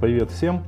Привет 0.00 0.30
всем. 0.30 0.64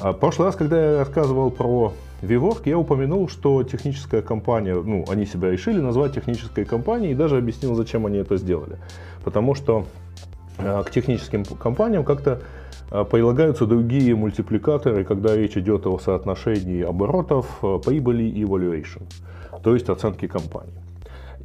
А, 0.00 0.12
в 0.12 0.18
прошлый 0.18 0.46
раз, 0.46 0.56
когда 0.56 0.92
я 0.92 0.98
рассказывал 1.00 1.50
про 1.50 1.92
VWork, 2.22 2.62
я 2.64 2.78
упомянул, 2.78 3.28
что 3.28 3.62
техническая 3.62 4.22
компания, 4.22 4.74
ну, 4.74 5.04
они 5.06 5.26
себя 5.26 5.50
решили 5.50 5.78
назвать 5.80 6.14
технической 6.14 6.64
компанией 6.64 7.12
и 7.12 7.14
даже 7.14 7.36
объяснил, 7.36 7.74
зачем 7.74 8.06
они 8.06 8.16
это 8.16 8.38
сделали. 8.38 8.78
Потому 9.22 9.54
что 9.54 9.84
э, 10.56 10.82
к 10.86 10.90
техническим 10.92 11.44
компаниям 11.44 12.04
как-то 12.04 12.40
э, 12.90 13.04
прилагаются 13.04 13.66
другие 13.66 14.16
мультипликаторы, 14.16 15.04
когда 15.04 15.36
речь 15.36 15.58
идет 15.58 15.86
о 15.86 15.98
соотношении 15.98 16.82
оборотов, 16.82 17.60
прибыли 17.84 18.24
и 18.24 18.44
valuation, 18.44 19.02
то 19.62 19.74
есть 19.74 19.90
оценки 19.90 20.26
компании. 20.26 20.80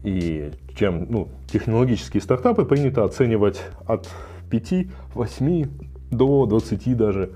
И 0.06 0.54
чем 0.74 1.08
ну, 1.10 1.28
технологические 1.52 2.22
стартапы 2.22 2.64
принято 2.64 3.04
оценивать 3.04 3.62
от 3.86 4.08
5, 4.50 4.88
8 5.14 5.68
до 6.12 6.46
20 6.46 6.98
даже 6.98 7.32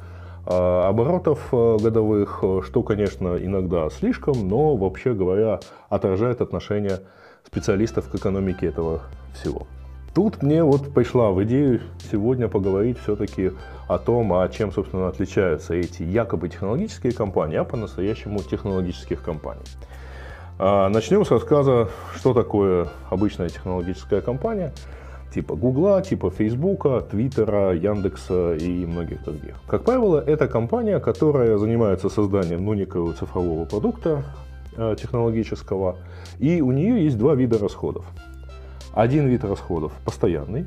а, 0.46 0.90
оборотов 0.90 1.48
э, 1.52 1.78
годовых, 1.82 2.44
что, 2.66 2.82
конечно, 2.82 3.38
иногда 3.38 3.90
слишком, 3.90 4.48
но, 4.48 4.76
вообще 4.76 5.14
говоря, 5.14 5.60
отражает 5.90 6.42
отношение 6.42 7.00
специалистов 7.46 8.10
к 8.10 8.16
экономике 8.16 8.68
этого 8.68 9.02
всего. 9.34 9.68
Тут 10.14 10.42
мне 10.42 10.64
вот 10.64 10.94
пришла 10.94 11.30
в 11.30 11.44
идею 11.44 11.82
сегодня 12.12 12.48
поговорить 12.48 12.98
все-таки 13.00 13.52
о 13.88 14.00
том, 14.00 14.34
а 14.34 14.48
чем, 14.50 14.72
собственно, 14.72 15.08
отличаются 15.08 15.76
эти 15.76 16.04
якобы 16.04 16.50
технологические 16.50 17.14
компании, 17.14 17.58
а 17.58 17.64
по-настоящему 17.64 18.40
технологических 18.40 19.22
компаний. 19.22 19.62
А, 20.58 20.90
начнем 20.90 21.24
с 21.26 21.32
рассказа, 21.32 21.90
что 22.16 22.34
такое 22.34 22.90
обычная 23.10 23.50
технологическая 23.50 24.22
компания, 24.22 24.74
типа 25.34 25.56
Гугла, 25.56 26.02
типа 26.02 26.30
Фейсбука, 26.32 27.02
Твиттера, 27.02 27.74
Яндекса 27.74 28.56
и 28.56 28.86
многих 28.86 29.24
других. 29.24 29.56
Как 29.68 29.84
правило, 29.84 30.24
это 30.26 30.48
компания, 30.48 31.00
которая 31.00 31.58
занимается 31.58 32.10
созданием 32.10 32.66
ну, 32.66 32.74
некого 32.74 33.14
цифрового 33.14 33.66
продукта 33.66 34.24
а, 34.76 34.96
технологического, 34.96 35.98
и 36.40 36.62
у 36.62 36.72
нее 36.72 37.04
есть 37.04 37.18
два 37.18 37.36
вида 37.36 37.58
расходов. 37.58 38.06
Один 38.94 39.28
вид 39.28 39.44
расходов 39.44 39.94
постоянный, 40.04 40.66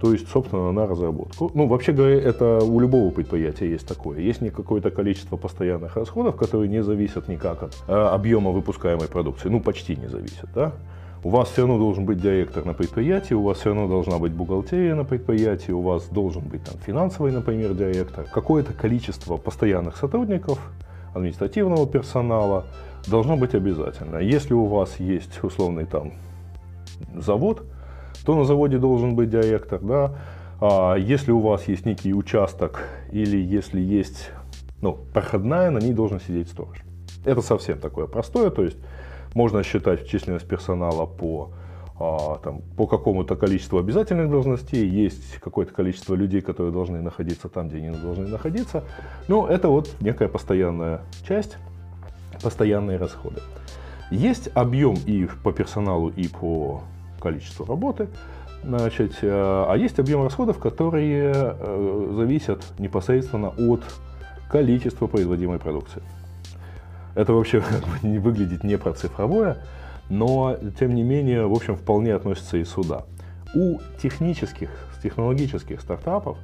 то 0.00 0.12
есть, 0.12 0.28
собственно, 0.28 0.70
на 0.70 0.86
разработку. 0.86 1.50
Ну, 1.54 1.66
вообще 1.66 1.92
говоря, 1.92 2.20
это 2.20 2.60
у 2.62 2.78
любого 2.78 3.10
предприятия 3.10 3.68
есть 3.68 3.86
такое. 3.86 4.20
Есть 4.20 4.40
не 4.40 4.50
какое-то 4.50 4.90
количество 4.90 5.36
постоянных 5.36 5.96
расходов, 5.96 6.36
которые 6.36 6.68
не 6.68 6.84
зависят 6.84 7.26
никак 7.28 7.64
от 7.64 7.76
э, 7.88 7.92
объема 7.92 8.52
выпускаемой 8.52 9.08
продукции. 9.08 9.48
Ну, 9.48 9.60
почти 9.60 9.96
не 9.96 10.06
зависят, 10.06 10.48
да? 10.54 10.72
У 11.24 11.30
вас 11.30 11.50
все 11.50 11.62
равно 11.62 11.78
должен 11.78 12.04
быть 12.04 12.20
директор 12.20 12.64
на 12.64 12.74
предприятии, 12.74 13.34
у 13.34 13.42
вас 13.42 13.58
все 13.58 13.70
равно 13.70 13.88
должна 13.88 14.18
быть 14.18 14.32
бухгалтерия 14.32 14.94
на 14.94 15.04
предприятии, 15.04 15.72
у 15.72 15.82
вас 15.82 16.06
должен 16.08 16.42
быть 16.42 16.62
там 16.62 16.76
финансовый, 16.86 17.32
например, 17.32 17.74
директор. 17.74 18.24
Какое-то 18.24 18.72
количество 18.72 19.36
постоянных 19.36 19.96
сотрудников, 19.96 20.60
административного 21.14 21.88
персонала 21.88 22.66
должно 23.08 23.36
быть 23.36 23.54
обязательно. 23.54 24.18
Если 24.18 24.54
у 24.54 24.66
вас 24.66 25.00
есть 25.00 25.42
условный 25.42 25.86
там 25.86 26.12
завод, 27.16 27.64
то 28.24 28.36
на 28.36 28.44
заводе 28.44 28.78
должен 28.78 29.16
быть 29.16 29.30
директор, 29.30 29.80
да. 29.80 30.14
А 30.60 30.94
если 30.94 31.32
у 31.32 31.40
вас 31.40 31.66
есть 31.66 31.84
некий 31.84 32.14
участок 32.14 32.84
или 33.10 33.36
если 33.36 33.80
есть 33.80 34.30
ну, 34.80 34.98
проходная, 35.12 35.70
на 35.70 35.78
ней 35.78 35.92
должен 35.92 36.20
сидеть 36.20 36.48
сторож. 36.48 36.78
Это 37.24 37.42
совсем 37.42 37.78
такое 37.78 38.06
простое, 38.06 38.50
то 38.50 38.62
есть 38.62 38.76
можно 39.38 39.62
считать 39.62 40.08
численность 40.08 40.48
персонала 40.48 41.06
по, 41.06 41.50
а, 42.00 42.40
там, 42.42 42.60
по 42.76 42.88
какому-то 42.88 43.36
количеству 43.36 43.78
обязательных 43.78 44.28
должностей, 44.30 44.84
есть 44.88 45.38
какое-то 45.38 45.72
количество 45.72 46.16
людей, 46.16 46.40
которые 46.40 46.72
должны 46.72 47.00
находиться 47.00 47.48
там, 47.48 47.68
где 47.68 47.76
они 47.78 47.90
должны 47.90 48.26
находиться. 48.26 48.82
Но 49.28 49.46
это 49.46 49.68
вот 49.68 49.94
некая 50.00 50.28
постоянная 50.28 51.02
часть, 51.28 51.56
постоянные 52.42 52.98
расходы. 52.98 53.40
Есть 54.10 54.48
объем 54.54 54.96
и 55.06 55.28
по 55.44 55.52
персоналу, 55.52 56.08
и 56.08 56.26
по 56.26 56.82
количеству 57.20 57.64
работы. 57.64 58.08
Значит, 58.64 59.18
э, 59.22 59.28
а 59.68 59.76
есть 59.76 60.00
объем 60.00 60.24
расходов, 60.24 60.58
которые 60.58 61.32
э, 61.32 62.12
зависят 62.16 62.64
непосредственно 62.80 63.50
от 63.50 63.82
количества 64.50 65.06
производимой 65.06 65.60
продукции. 65.60 66.02
Это 67.18 67.32
вообще 67.32 67.62
не 68.02 68.18
выглядит 68.18 68.64
не 68.64 68.78
про 68.78 68.92
цифровое, 68.92 69.58
но 70.08 70.56
тем 70.78 70.94
не 70.94 71.02
менее, 71.02 71.46
в 71.46 71.52
общем, 71.52 71.76
вполне 71.76 72.14
относится 72.14 72.56
и 72.56 72.64
сюда. 72.64 73.04
У 73.54 73.78
технических, 74.00 74.70
технологических 75.02 75.80
стартапов, 75.80 76.38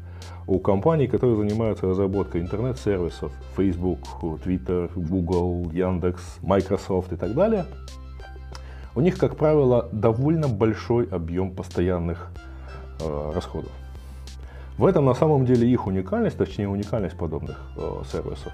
у 0.47 0.59
компаний, 0.59 1.07
которые 1.07 1.37
занимаются 1.37 1.87
разработкой 1.87 2.41
интернет-сервисов, 2.41 3.33
Facebook, 3.57 4.01
Twitter, 4.21 4.91
Google, 4.95 5.71
Яндекс, 5.73 6.39
Microsoft 6.43 7.13
и 7.13 7.17
так 7.17 7.35
далее– 7.35 7.67
у 8.97 9.01
них, 9.01 9.19
как 9.19 9.37
правило, 9.37 9.89
довольно 9.93 10.49
большой 10.49 11.07
объем 11.07 11.51
постоянных 11.51 12.31
э, 13.01 13.33
расходов. 13.35 13.73
В 14.79 14.87
этом 14.87 15.05
на 15.05 15.15
самом 15.15 15.47
деле 15.47 15.69
их 15.69 15.87
уникальность, 15.87 16.37
точнее 16.37 16.69
уникальность 16.69 17.17
подобных 17.17 17.61
э, 17.77 18.03
сервисов, 18.11 18.53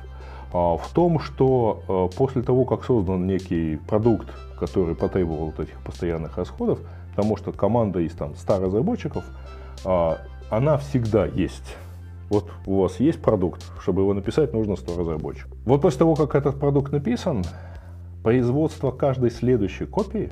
в 0.52 0.88
том, 0.92 1.20
что 1.20 1.82
э, 1.88 2.16
после 2.16 2.42
того, 2.42 2.64
как 2.64 2.84
создан 2.84 3.26
некий 3.26 3.76
продукт, 3.76 4.28
который 4.58 4.94
потребовал 4.94 5.46
вот 5.46 5.60
этих 5.60 5.80
постоянных 5.82 6.36
расходов, 6.36 6.80
потому 7.10 7.36
что 7.36 7.52
команда 7.52 8.00
из 8.00 8.12
там 8.12 8.34
100 8.34 8.60
разработчиков, 8.60 9.24
э, 9.84 10.16
она 10.50 10.78
всегда 10.78 11.26
есть. 11.26 11.76
Вот 12.28 12.50
у 12.66 12.82
вас 12.82 13.00
есть 13.00 13.20
продукт, 13.20 13.64
чтобы 13.80 14.02
его 14.02 14.14
написать, 14.14 14.52
нужно 14.52 14.76
100 14.76 14.98
разработчиков. 14.98 15.52
Вот 15.64 15.82
после 15.82 16.00
того, 16.00 16.14
как 16.14 16.34
этот 16.34 16.58
продукт 16.58 16.92
написан, 16.92 17.44
производство 18.22 18.90
каждой 18.90 19.30
следующей 19.30 19.86
копии, 19.86 20.30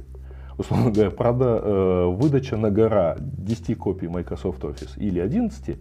условно 0.58 0.90
говоря, 0.90 1.10
прода, 1.10 1.60
э, 1.62 2.06
выдача 2.06 2.56
на 2.56 2.70
гора 2.70 3.16
10 3.18 3.76
копий 3.76 4.08
Microsoft 4.08 4.62
Office 4.64 4.98
или 4.98 5.20
11 5.20 5.78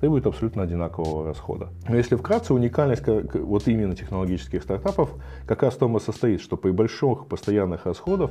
требует 0.00 0.26
абсолютно 0.26 0.62
одинакового 0.62 1.26
расхода. 1.26 1.68
Но 1.88 1.96
если 1.96 2.14
вкратце, 2.16 2.54
уникальность 2.54 3.02
вот 3.06 3.68
именно 3.68 3.94
технологических 3.94 4.62
стартапов 4.62 5.10
как 5.46 5.62
раз 5.62 5.74
в 5.74 5.78
том 5.78 5.96
и 5.96 6.00
состоит, 6.00 6.40
что 6.40 6.56
при 6.56 6.70
больших 6.70 7.26
постоянных 7.26 7.86
расходах 7.86 8.30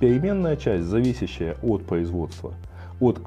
переменная 0.00 0.56
часть, 0.56 0.86
зависящая 0.86 1.56
от 1.62 1.84
производства, 1.84 2.54
от 2.98 3.20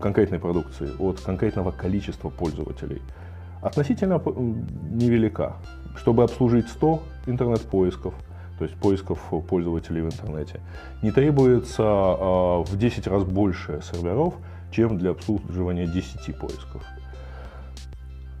конкретной 0.00 0.38
продукции, 0.38 0.88
от 0.98 1.20
конкретного 1.20 1.72
количества 1.72 2.30
пользователей, 2.30 3.02
относительно 3.60 4.22
невелика. 4.90 5.56
Чтобы 5.96 6.22
обслужить 6.22 6.68
100 6.68 7.02
интернет-поисков, 7.26 8.14
то 8.58 8.64
есть 8.64 8.76
поисков 8.76 9.18
пользователей 9.48 10.02
в 10.02 10.06
интернете, 10.06 10.60
не 11.02 11.10
требуется 11.10 11.82
а, 11.84 12.62
в 12.62 12.76
10 12.76 13.06
раз 13.06 13.24
больше 13.24 13.80
серверов, 13.82 14.34
чем 14.70 14.98
для 14.98 15.10
обслуживания 15.10 15.86
10 15.86 16.38
поисков. 16.38 16.84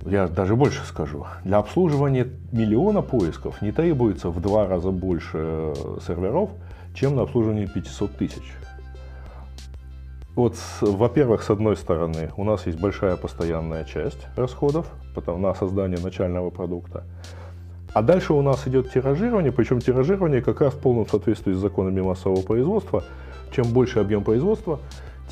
Я 0.04 0.28
даже 0.28 0.54
больше 0.54 0.84
скажу. 0.84 1.26
Для 1.44 1.58
обслуживания 1.58 2.28
миллиона 2.52 3.02
поисков 3.02 3.60
не 3.60 3.72
требуется 3.72 4.30
в 4.30 4.40
два 4.40 4.68
раза 4.68 4.90
больше 4.90 5.38
э, 5.38 5.98
серверов, 6.06 6.50
чем 6.94 7.16
на 7.16 7.22
обслуживание 7.22 7.66
500 7.66 8.16
тысяч. 8.16 8.54
Вот, 10.36 10.54
во-первых, 10.80 11.42
с 11.42 11.50
одной 11.50 11.76
стороны, 11.76 12.30
у 12.36 12.44
нас 12.44 12.66
есть 12.66 12.78
большая 12.78 13.16
постоянная 13.16 13.84
часть 13.84 14.26
расходов 14.36 14.86
на 15.26 15.54
создание 15.54 15.98
начального 15.98 16.50
продукта. 16.50 17.04
А 17.96 18.02
дальше 18.02 18.34
у 18.34 18.42
нас 18.42 18.68
идет 18.68 18.92
тиражирование, 18.92 19.50
причем 19.52 19.80
тиражирование 19.80 20.42
как 20.42 20.60
раз 20.60 20.74
в 20.74 20.78
полном 20.80 21.08
соответствии 21.08 21.54
с 21.54 21.56
законами 21.56 22.02
массового 22.02 22.42
производства. 22.42 23.02
Чем 23.50 23.72
больше 23.72 24.00
объем 24.00 24.22
производства, 24.22 24.80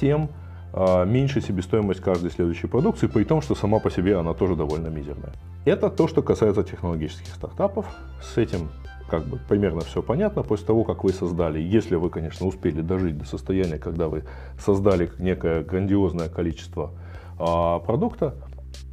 тем 0.01 0.31
э, 0.73 1.05
меньше 1.05 1.43
себестоимость 1.43 2.01
каждой 2.01 2.31
следующей 2.31 2.67
продукции, 2.67 3.07
при 3.07 3.25
том, 3.25 3.43
что 3.43 3.55
сама 3.55 3.81
по 3.81 3.91
себе 3.91 4.17
она 4.17 4.33
тоже 4.33 4.57
довольно 4.57 4.89
мизерная. 4.89 5.35
Это 5.67 5.91
то, 5.91 6.09
что 6.09 6.23
касается 6.23 6.65
технологических 6.65 7.35
стартапов. 7.35 7.85
С 8.23 8.39
этим 8.39 8.71
как 9.11 9.27
бы 9.27 9.39
примерно 9.47 9.83
все 9.83 10.01
понятно. 10.01 10.43
После 10.43 10.67
того, 10.67 10.85
как 10.85 11.05
вы 11.05 11.13
создали, 11.13 11.61
если 11.61 11.97
вы, 11.97 12.09
конечно, 12.09 12.47
успели 12.47 12.81
дожить 12.81 13.19
до 13.19 13.27
состояния, 13.27 13.77
когда 13.77 14.09
вы 14.09 14.25
создали 14.59 15.11
некое 15.19 15.63
грандиозное 15.65 16.31
количество 16.31 16.93
э, 17.39 17.45
продукта, 17.85 18.37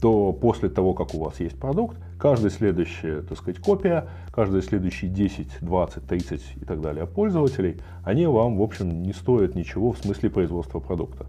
то 0.02 0.34
после 0.34 0.70
того, 0.70 0.94
как 0.94 1.14
у 1.14 1.24
вас 1.24 1.40
есть 1.40 1.60
продукт, 1.60 1.98
каждая 2.20 2.52
следующая, 2.52 3.22
так 3.22 3.38
сказать, 3.38 3.60
копия, 3.60 4.08
каждые 4.32 4.62
следующие 4.62 5.10
10, 5.12 5.60
20, 5.62 6.08
30 6.08 6.42
и 6.62 6.66
так 6.66 6.82
далее 6.82 7.06
пользователей, 7.06 7.82
они 8.04 8.26
вам, 8.28 8.58
в 8.58 8.62
общем, 8.62 9.04
не 9.04 9.14
стоят 9.14 9.56
ничего 9.56 9.92
в 9.92 9.98
смысле 9.98 10.30
производства 10.30 10.80
продукта. 10.80 11.26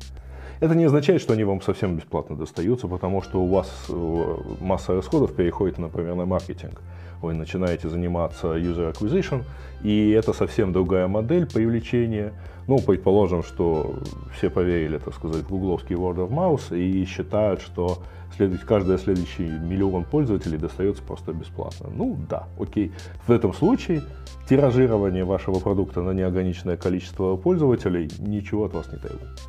Это 0.62 0.76
не 0.76 0.84
означает, 0.84 1.20
что 1.20 1.32
они 1.32 1.43
вам 1.43 1.60
совсем 1.60 1.96
бесплатно 1.96 2.37
достаются, 2.37 2.87
потому 2.87 3.20
что 3.20 3.43
у 3.43 3.49
вас 3.49 3.69
э, 3.88 4.37
масса 4.60 4.94
расходов 4.94 5.34
переходит, 5.34 5.78
например, 5.78 6.14
на 6.14 6.25
маркетинг. 6.25 6.81
Вы 7.20 7.34
начинаете 7.34 7.88
заниматься 7.88 8.56
user 8.56 8.93
acquisition, 8.93 9.43
и 9.82 10.10
это 10.10 10.32
совсем 10.32 10.72
другая 10.72 11.08
модель 11.08 11.46
привлечения. 11.46 12.32
Ну, 12.69 12.78
предположим, 12.78 13.43
что 13.43 13.96
все 14.37 14.50
поверили, 14.50 14.98
так 14.98 15.14
сказать, 15.14 15.43
в 15.43 15.48
гугловский 15.48 15.96
word 15.96 16.19
of 16.19 16.31
mouth 16.31 16.78
и 16.78 17.05
считают, 17.06 17.60
что 17.60 17.98
след... 18.37 18.58
каждый 18.64 18.99
следующий 18.99 19.44
миллион 19.44 20.05
пользователей 20.05 20.58
достается 20.58 21.02
просто 21.02 21.32
бесплатно. 21.32 21.88
Ну 21.94 22.19
да, 22.29 22.49
окей. 22.58 22.93
В 23.26 23.31
этом 23.31 23.52
случае 23.52 24.02
тиражирование 24.49 25.25
вашего 25.25 25.58
продукта 25.58 26.02
на 26.02 26.11
неограниченное 26.11 26.76
количество 26.76 27.37
пользователей 27.37 28.11
ничего 28.19 28.64
от 28.64 28.75
вас 28.75 28.90
не 28.93 28.99
требует. 28.99 29.40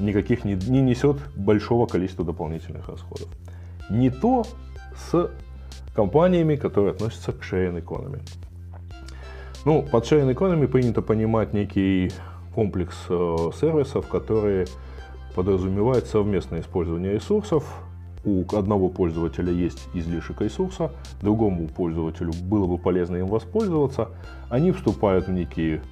Никаких 0.00 0.44
не, 0.44 0.54
не 0.54 0.80
несет 0.80 1.18
большого 1.36 1.86
количества 1.86 2.24
дополнительных 2.24 2.88
расходов. 2.88 3.28
Не 3.90 4.10
то 4.10 4.44
с 5.10 5.30
компаниями, 5.94 6.56
которые 6.56 6.92
относятся 6.92 7.32
к 7.32 7.42
sharing 7.42 7.82
economy. 7.82 8.20
Ну, 9.64 9.82
под 9.82 10.04
sharing 10.04 10.32
economy 10.32 10.68
принято 10.68 11.02
понимать 11.02 11.52
некий 11.52 12.12
комплекс 12.54 12.96
э, 13.08 13.36
сервисов, 13.60 14.06
которые 14.06 14.66
подразумевают 15.34 16.06
совместное 16.06 16.60
использование 16.60 17.12
ресурсов. 17.14 17.64
У 18.24 18.44
одного 18.56 18.88
пользователя 18.88 19.52
есть 19.52 19.88
излишек 19.94 20.40
ресурса, 20.40 20.90
другому 21.22 21.68
пользователю 21.68 22.32
было 22.44 22.66
бы 22.66 22.76
полезно 22.76 23.16
им 23.16 23.26
воспользоваться. 23.26 24.08
Они 24.50 24.72
вступают 24.72 25.28
в 25.28 25.32
некие 25.32 25.82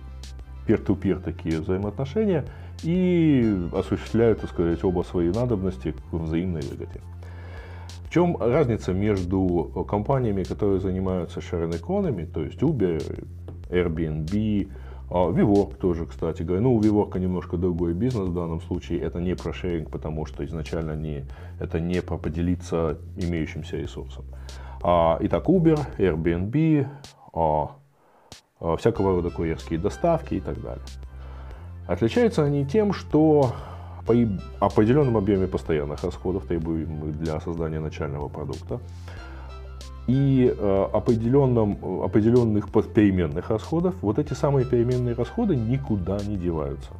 peer-to-peer 0.67 1.21
такие 1.23 1.61
взаимоотношения 1.61 2.45
и 2.83 3.69
осуществляют, 3.73 4.41
так 4.41 4.51
сказать, 4.51 4.83
оба 4.85 5.03
свои 5.03 5.31
надобности 5.31 5.93
к 5.93 6.13
взаимной 6.13 6.63
выгоде. 6.63 7.01
В 8.05 8.11
чем 8.11 8.37
разница 8.39 8.93
между 8.93 9.87
компаниями, 9.89 10.43
которые 10.43 10.81
занимаются 10.81 11.41
sharing 11.41 11.81
economy, 11.81 12.27
то 12.27 12.43
есть 12.43 12.61
Uber, 12.61 13.25
Airbnb, 13.71 14.69
а, 15.09 15.33
тоже, 15.81 16.07
кстати 16.07 16.43
говоря. 16.43 16.63
Ну, 16.63 16.75
у 16.75 16.81
WeWork 16.81 17.19
немножко 17.19 17.57
другой 17.57 17.95
бизнес 17.95 18.29
в 18.29 18.35
данном 18.35 18.61
случае. 18.61 19.01
Это 19.01 19.21
не 19.21 19.35
про 19.35 19.53
шеринг, 19.53 19.91
потому 19.91 20.27
что 20.27 20.45
изначально 20.45 20.97
не, 20.97 21.25
это 21.61 21.79
не 21.81 22.03
про 22.03 22.19
поделиться 22.19 22.99
имеющимся 23.17 23.77
ресурсом. 23.77 24.25
А, 24.83 25.19
итак, 25.21 25.49
Uber, 25.49 25.79
Airbnb, 25.99 26.87
а, 27.33 27.77
а, 28.61 28.77
всякого 28.77 29.17
рода 29.17 29.31
курьерские 29.31 29.79
доставки 29.79 30.35
и 30.35 30.41
так 30.41 30.61
далее. 30.61 30.85
Отличаются 31.87 32.43
они 32.43 32.67
тем, 32.67 32.93
что 32.93 33.53
по 34.07 34.15
определенном 34.61 35.17
объеме 35.17 35.47
постоянных 35.47 36.03
расходов, 36.05 36.47
требуемых 36.47 37.19
для 37.19 37.41
создания 37.41 37.81
начального 37.81 38.29
продукта, 38.29 38.81
и 40.07 40.55
э, 40.57 40.87
определенном, 40.93 42.03
определенных 42.03 42.71
переменных 42.71 43.51
расходов, 43.51 43.95
вот 44.03 44.19
эти 44.19 44.35
самые 44.35 44.65
переменные 44.65 45.15
расходы 45.15 45.57
никуда 45.57 46.19
не 46.27 46.37
деваются. 46.37 46.91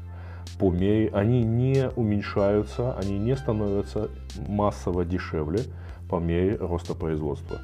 По 0.59 0.71
мере, 0.71 1.11
они 1.13 1.43
не 1.43 1.89
уменьшаются, 1.95 2.95
они 2.95 3.19
не 3.19 3.37
становятся 3.37 4.09
массово 4.49 5.05
дешевле 5.05 5.61
по 6.09 6.19
мере 6.19 6.57
роста 6.57 6.95
производства. 6.95 7.59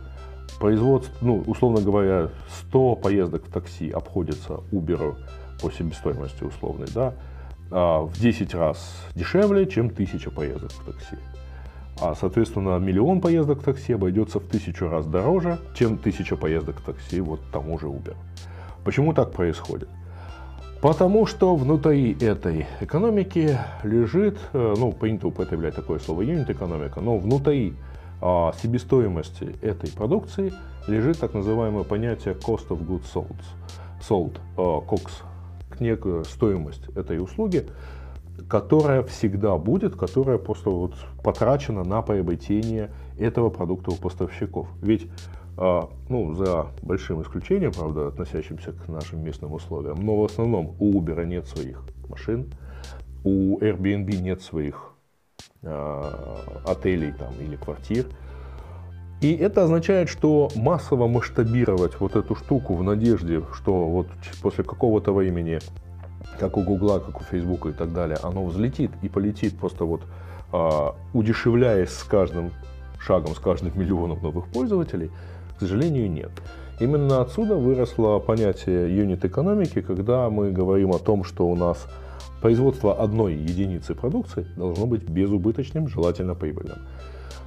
Производство, 0.60 1.12
ну, 1.22 1.42
условно 1.46 1.80
говоря, 1.80 2.28
100 2.68 2.96
поездок 2.96 3.46
в 3.46 3.52
такси 3.52 3.90
обходится 3.90 4.60
Uber 4.70 5.16
по 5.60 5.70
себестоимости 5.70 6.44
условной, 6.44 6.86
да, 6.94 7.14
а 7.70 8.02
в 8.02 8.20
10 8.20 8.54
раз 8.54 8.94
дешевле, 9.14 9.66
чем 9.66 9.86
1000 9.86 10.30
поездок 10.30 10.70
в 10.70 10.84
такси. 10.84 11.16
А, 12.00 12.14
соответственно, 12.14 12.78
миллион 12.78 13.20
поездок 13.20 13.60
в 13.60 13.64
такси 13.64 13.92
обойдется 13.92 14.40
в 14.40 14.44
тысячу 14.44 14.88
раз 14.88 15.06
дороже, 15.06 15.58
чем 15.74 15.98
тысяча 15.98 16.36
поездок 16.36 16.76
в 16.80 16.82
такси 16.84 17.20
вот 17.20 17.40
тому 17.52 17.78
же 17.78 17.86
Uber. 17.86 18.16
Почему 18.84 19.12
так 19.12 19.32
происходит? 19.32 19.88
Потому 20.80 21.26
что 21.26 21.54
внутри 21.54 22.12
этой 22.20 22.66
экономики 22.80 23.56
лежит, 23.84 24.36
э, 24.52 24.74
ну, 24.76 24.90
принято 24.92 25.28
употреблять 25.28 25.76
такое 25.76 26.00
слово 26.00 26.22
юнит 26.22 26.50
экономика, 26.50 27.00
но 27.00 27.18
внутри 27.18 27.76
а, 28.20 28.52
себестоимости 28.62 29.56
этой 29.62 29.90
продукции 29.90 30.52
лежит 30.86 31.18
так 31.18 31.34
называемое 31.34 31.82
понятие 31.82 32.34
cost 32.34 32.68
of 32.68 32.86
goods 32.86 33.04
sold, 33.12 33.36
sold 34.00 34.38
а, 34.56 34.80
COGS, 34.80 35.22
некая 35.80 36.22
стоимость 36.22 36.88
этой 36.96 37.20
услуги, 37.20 37.66
которая 38.48 39.02
всегда 39.02 39.56
будет, 39.56 39.96
которая 39.96 40.38
просто 40.38 40.70
вот 40.70 40.94
потрачена 41.22 41.84
на 41.84 42.02
приобретение 42.02 42.90
этого 43.18 43.50
продукта 43.50 43.90
у 43.90 43.96
поставщиков. 43.96 44.68
Ведь 44.80 45.08
а, 45.56 45.88
ну, 46.08 46.34
за 46.34 46.68
большим 46.82 47.22
исключением, 47.22 47.72
правда, 47.72 48.08
относящимся 48.08 48.72
к 48.72 48.88
нашим 48.88 49.22
местным 49.22 49.52
условиям, 49.52 49.98
но 50.04 50.16
в 50.20 50.24
основном 50.24 50.74
у 50.78 51.00
Uber 51.00 51.24
нет 51.26 51.46
своих 51.46 51.84
машин, 52.08 52.52
у 53.24 53.58
Airbnb 53.58 54.16
нет 54.16 54.42
своих 54.42 54.92
э, 55.62 56.02
отелей 56.66 57.12
там, 57.12 57.32
или 57.40 57.56
квартир. 57.56 58.06
И 59.20 59.34
это 59.34 59.62
означает, 59.62 60.08
что 60.08 60.50
массово 60.56 61.06
масштабировать 61.06 62.00
вот 62.00 62.16
эту 62.16 62.34
штуку 62.34 62.74
в 62.74 62.82
надежде, 62.82 63.42
что 63.52 63.88
вот 63.88 64.08
после 64.42 64.64
какого-то 64.64 65.12
времени 65.12 65.60
как 66.38 66.56
у 66.56 66.62
Гугла, 66.62 66.98
как 66.98 67.20
у 67.20 67.24
Фейсбука 67.24 67.70
и 67.70 67.72
так 67.72 67.92
далее, 67.92 68.18
оно 68.22 68.44
взлетит 68.44 68.90
и 69.02 69.08
полетит 69.08 69.58
просто 69.58 69.84
вот 69.84 70.02
а, 70.52 70.94
удешевляясь 71.14 71.90
с 71.90 72.04
каждым 72.04 72.50
шагом, 72.98 73.34
с 73.34 73.38
каждым 73.38 73.78
миллионом 73.78 74.20
новых 74.22 74.46
пользователей, 74.48 75.10
к 75.56 75.60
сожалению, 75.60 76.10
нет. 76.10 76.30
Именно 76.78 77.22
отсюда 77.22 77.54
выросло 77.54 78.18
понятие 78.18 78.94
юнит 78.94 79.24
экономики, 79.24 79.80
когда 79.80 80.28
мы 80.30 80.50
говорим 80.50 80.92
о 80.92 80.98
том, 80.98 81.24
что 81.24 81.46
у 81.46 81.54
нас 81.54 81.86
производство 82.40 83.00
одной 83.00 83.34
единицы 83.34 83.94
продукции 83.94 84.46
должно 84.56 84.86
быть 84.86 85.08
безубыточным, 85.08 85.88
желательно 85.88 86.34
прибыльным. 86.34 86.78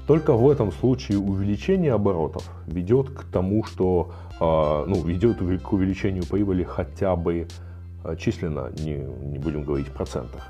Только 0.07 0.33
в 0.33 0.49
этом 0.49 0.71
случае 0.71 1.17
увеличение 1.17 1.93
оборотов 1.93 2.47
ведет 2.67 3.09
к 3.09 3.25
тому, 3.25 3.63
что 3.63 4.11
э, 4.39 4.85
ну, 4.87 5.03
ведет 5.03 5.37
к 5.37 5.73
увеличению 5.73 6.25
прибыли 6.25 6.63
хотя 6.63 7.15
бы 7.15 7.47
а, 7.47 7.74
численно, 8.17 8.71
не, 8.79 8.95
не 8.97 9.39
будем 9.39 9.63
говорить 9.63 9.87
в 9.87 9.93
процентах. 9.93 10.47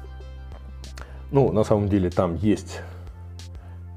Ну, 1.31 1.51
на 1.51 1.63
самом 1.63 1.89
деле 1.89 2.09
там 2.09 2.35
есть, 2.35 2.81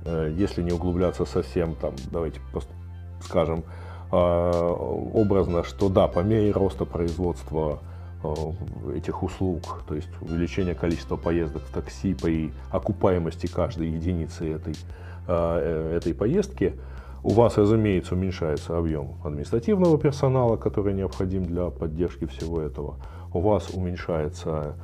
э, 0.05 0.35
если 0.37 0.63
не 0.63 0.73
углубляться 0.73 1.25
совсем, 1.25 1.75
там, 1.75 1.95
давайте 2.11 2.41
скажем 3.23 3.65
а, 4.11 4.73
образно, 4.73 5.65
что 5.65 5.89
да, 5.89 6.09
по 6.09 6.21
мере 6.21 6.51
роста 6.51 6.85
производства 6.85 7.81
а, 8.23 8.35
этих 8.95 9.23
услуг, 9.23 9.83
то 9.87 9.95
есть 9.95 10.09
увеличение 10.21 10.75
количества 10.75 11.17
поездок 11.17 11.63
в 11.63 11.73
такси 11.73 12.15
при 12.15 12.53
окупаемости 12.71 13.47
каждой 13.47 13.89
единицы 13.89 14.51
этой, 14.51 14.75
э, 15.27 15.97
этой 15.97 16.15
поездки, 16.15 16.75
у 17.23 17.31
вас, 17.31 17.59
разумеется, 17.59 18.15
уменьшается 18.15 18.79
объем 18.79 19.17
административного 19.25 19.99
персонала, 19.99 20.57
который 20.57 20.95
необходим 20.95 21.45
для 21.45 21.69
поддержки 21.69 22.27
всего 22.27 22.63
этого 22.63 22.97
у 23.33 23.41
вас 23.41 23.71
уменьшается 23.71 24.75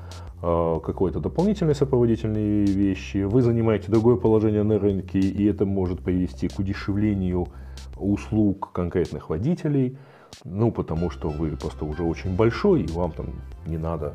э, 0.43 0.81
какой-то 0.85 1.21
дополнительные 1.21 1.75
сопроводительные 1.75 2.65
вещи, 2.65 3.25
вы 3.25 3.43
занимаете 3.43 3.91
другое 3.91 4.17
положение 4.17 4.63
на 4.63 4.79
рынке, 4.79 5.19
и 5.19 5.45
это 5.47 5.65
может 5.65 6.01
привести 6.01 6.49
к 6.49 6.59
удешевлению 6.59 7.49
услуг 7.97 8.73
конкретных 8.73 9.31
водителей, 9.31 9.97
ну, 10.45 10.73
потому 10.73 11.11
что 11.11 11.29
вы 11.29 11.51
просто 11.57 11.85
уже 11.85 12.03
очень 12.03 12.37
большой, 12.37 12.83
и 12.83 12.93
вам 12.93 13.13
там 13.13 13.27
не 13.67 13.79
надо, 13.79 14.15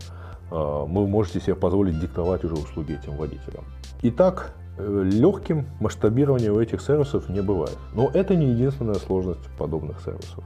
э, 0.52 0.56
вы 0.56 1.08
можете 1.08 1.40
себе 1.40 1.56
позволить 1.56 2.00
диктовать 2.00 2.44
уже 2.44 2.56
услуги 2.56 2.98
этим 3.02 3.16
водителям. 3.18 3.64
Итак, 4.02 4.54
э, 4.78 5.10
легким 5.12 5.66
масштабирование 5.80 6.52
у 6.52 6.60
этих 6.60 6.82
сервисов 6.82 7.30
не 7.30 7.42
бывает. 7.42 7.78
Но 7.94 8.10
это 8.14 8.36
не 8.36 8.52
единственная 8.52 8.96
сложность 8.96 9.50
подобных 9.58 10.02
сервисов. 10.02 10.44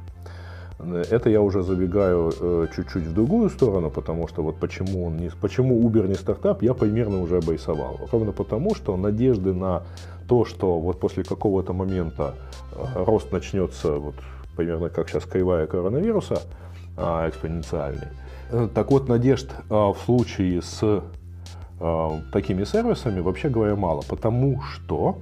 Это 0.80 1.30
я 1.30 1.42
уже 1.42 1.63
забегаю 1.63 2.32
э, 2.39 2.68
чуть-чуть 2.75 3.03
в 3.03 3.13
другую 3.13 3.50
сторону, 3.50 3.89
потому 3.89 4.27
что 4.27 4.44
вот 4.44 4.58
почему, 4.58 5.06
он 5.06 5.18
не, 5.18 5.30
почему 5.30 5.88
Uber 5.88 6.08
не 6.08 6.15
стартап, 6.15 6.62
я 6.63 6.74
примерно 6.74 7.22
уже 7.22 7.38
обрисовал. 7.38 8.00
Ровно 8.12 8.32
потому, 8.32 8.75
что 8.75 8.98
надежды 8.98 9.53
на 9.53 9.84
то, 10.27 10.46
что 10.46 10.80
вот 10.80 11.00
после 11.00 11.24
какого-то 11.24 11.74
момента 11.74 12.36
э, 12.72 13.03
рост 13.06 13.32
начнется, 13.32 13.94
вот 13.98 14.15
примерно 14.58 14.89
как 14.89 15.10
сейчас 15.10 15.25
кривая 15.25 15.68
коронавируса, 15.68 16.42
э, 16.98 17.30
экспоненциальный. 17.30 18.08
Э, 18.51 18.68
так 18.74 18.92
вот, 18.92 19.08
надежд 19.08 19.51
в 19.70 19.96
случае 20.06 20.62
с 20.62 21.03
такими 22.32 22.63
сервисами, 22.63 23.20
вообще 23.20 23.50
говоря, 23.50 23.75
мало, 23.75 24.03
потому 24.08 24.62
что 24.62 25.18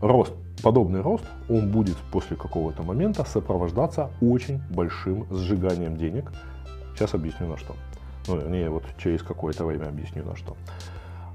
рост 0.00 0.32
подобный 0.64 1.02
рост, 1.02 1.24
он 1.50 1.70
будет 1.70 1.96
после 2.10 2.36
какого-то 2.36 2.82
момента 2.82 3.24
сопровождаться 3.24 4.10
очень 4.22 4.62
большим 4.70 5.26
сжиганием 5.30 5.98
денег. 5.98 6.32
Сейчас 6.94 7.12
объясню 7.12 7.48
на 7.48 7.58
что. 7.58 7.74
Ну, 8.28 8.48
не, 8.48 8.70
вот 8.70 8.82
через 8.96 9.22
какое-то 9.22 9.66
время 9.66 9.88
объясню 9.88 10.24
на 10.24 10.34
что. 10.34 10.56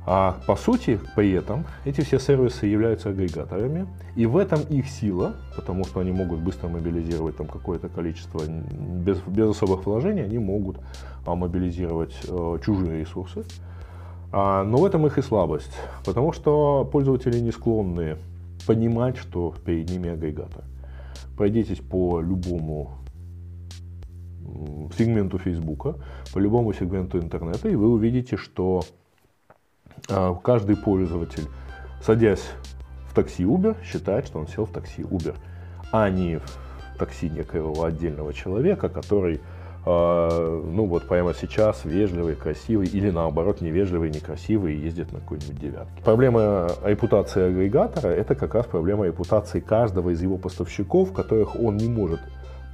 А 0.08 0.38
по 0.48 0.56
сути, 0.56 1.00
при 1.16 1.32
этом, 1.34 1.66
эти 1.86 2.02
все 2.02 2.18
сервисы 2.18 2.66
являются 2.66 3.10
агрегаторами, 3.10 3.86
и 4.16 4.26
в 4.26 4.36
этом 4.36 4.62
их 4.62 4.90
сила, 4.90 5.36
потому 5.56 5.84
что 5.84 6.00
они 6.00 6.12
могут 6.12 6.40
быстро 6.40 6.68
мобилизировать 6.68 7.38
там 7.38 7.46
какое-то 7.46 7.88
количество, 7.88 8.42
без, 8.48 9.20
без 9.28 9.50
особых 9.50 9.86
вложений, 9.86 10.24
они 10.24 10.40
могут 10.40 10.78
а, 11.28 11.36
мобилизировать 11.36 12.16
а, 12.28 12.58
чужие 12.58 13.02
ресурсы. 13.02 13.44
А, 14.32 14.64
но 14.64 14.78
в 14.78 14.86
этом 14.86 15.06
их 15.06 15.20
и 15.20 15.22
слабость, 15.22 15.78
потому 16.04 16.32
что 16.34 16.90
пользователи 16.92 17.40
не 17.40 17.52
склонны 17.52 18.18
понимать, 18.66 19.18
что 19.18 19.54
перед 19.66 19.90
ними 19.90 20.10
агрегатор. 20.10 20.64
Пройдитесь 21.38 21.80
по 21.80 22.20
любому 22.20 23.00
сегменту 24.98 25.38
Фейсбука, 25.38 25.96
по 26.34 26.40
любому 26.40 26.74
сегменту 26.74 27.20
интернета, 27.20 27.70
и 27.70 27.76
вы 27.76 27.90
увидите, 27.90 28.38
что 28.38 28.84
а, 30.10 30.36
каждый 30.36 30.76
пользователь, 30.76 31.48
садясь 32.02 32.44
в 33.10 33.14
такси 33.14 33.44
Uber, 33.44 33.76
считает, 33.84 34.26
что 34.26 34.40
он 34.40 34.48
сел 34.48 34.66
в 34.66 34.72
такси 34.72 35.02
Uber, 35.02 35.36
а 35.92 36.10
не 36.10 36.40
в 36.40 36.98
такси 36.98 37.30
некоего 37.30 37.84
отдельного 37.84 38.34
человека, 38.34 38.90
который 38.90 39.42
ну 39.90 40.86
вот 40.86 41.08
прямо 41.08 41.34
сейчас 41.34 41.84
вежливый, 41.86 42.36
красивый 42.36 42.88
или 42.88 43.10
наоборот 43.10 43.62
невежливый, 43.62 44.10
некрасивый 44.10 44.76
и 44.76 44.80
ездит 44.80 45.12
на 45.12 45.20
какой-нибудь 45.20 45.60
девятке. 45.60 46.04
Проблема 46.04 46.70
репутации 46.84 47.44
агрегатора 47.44 48.10
это 48.10 48.36
как 48.36 48.54
раз 48.54 48.66
проблема 48.66 49.06
репутации 49.08 49.60
каждого 49.60 50.12
из 50.12 50.22
его 50.22 50.38
поставщиков, 50.38 51.12
которых 51.14 51.56
он 51.60 51.78
не 51.78 51.88
может 51.88 52.20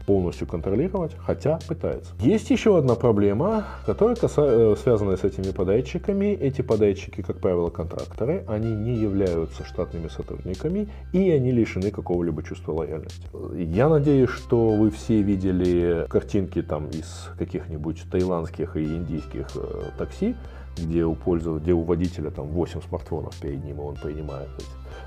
полностью 0.05 0.47
контролировать, 0.47 1.11
хотя 1.17 1.59
пытается. 1.67 2.13
Есть 2.19 2.49
еще 2.49 2.77
одна 2.77 2.95
проблема, 2.95 3.65
которая 3.85 4.15
каса... 4.15 4.43
Э, 4.45 4.75
связана 4.81 5.17
с 5.17 5.23
этими 5.23 5.51
подрядчиками. 5.51 6.33
Эти 6.33 6.61
подрядчики, 6.61 7.21
как 7.21 7.39
правило, 7.39 7.69
контракторы, 7.69 8.43
они 8.47 8.71
не 8.73 8.95
являются 8.95 9.65
штатными 9.65 10.07
сотрудниками 10.07 10.87
и 11.13 11.31
они 11.31 11.51
лишены 11.51 11.91
какого-либо 11.91 12.43
чувства 12.43 12.73
лояльности. 12.73 13.27
Я 13.55 13.89
надеюсь, 13.89 14.29
что 14.29 14.69
вы 14.69 14.91
все 14.91 15.21
видели 15.21 16.05
картинки 16.09 16.61
там 16.61 16.87
из 16.89 17.29
каких-нибудь 17.37 18.03
таиландских 18.11 18.75
и 18.75 18.83
индийских 18.83 19.47
э, 19.55 19.91
такси, 19.97 20.35
где 20.77 21.05
у, 21.05 21.15
пользователя, 21.15 21.63
где 21.63 21.73
у 21.73 21.81
водителя 21.81 22.29
там 22.29 22.47
8 22.47 22.81
смартфонов 22.87 23.35
перед 23.39 23.63
ним, 23.63 23.77
и 23.77 23.81
он 23.81 23.95
принимает 23.95 24.49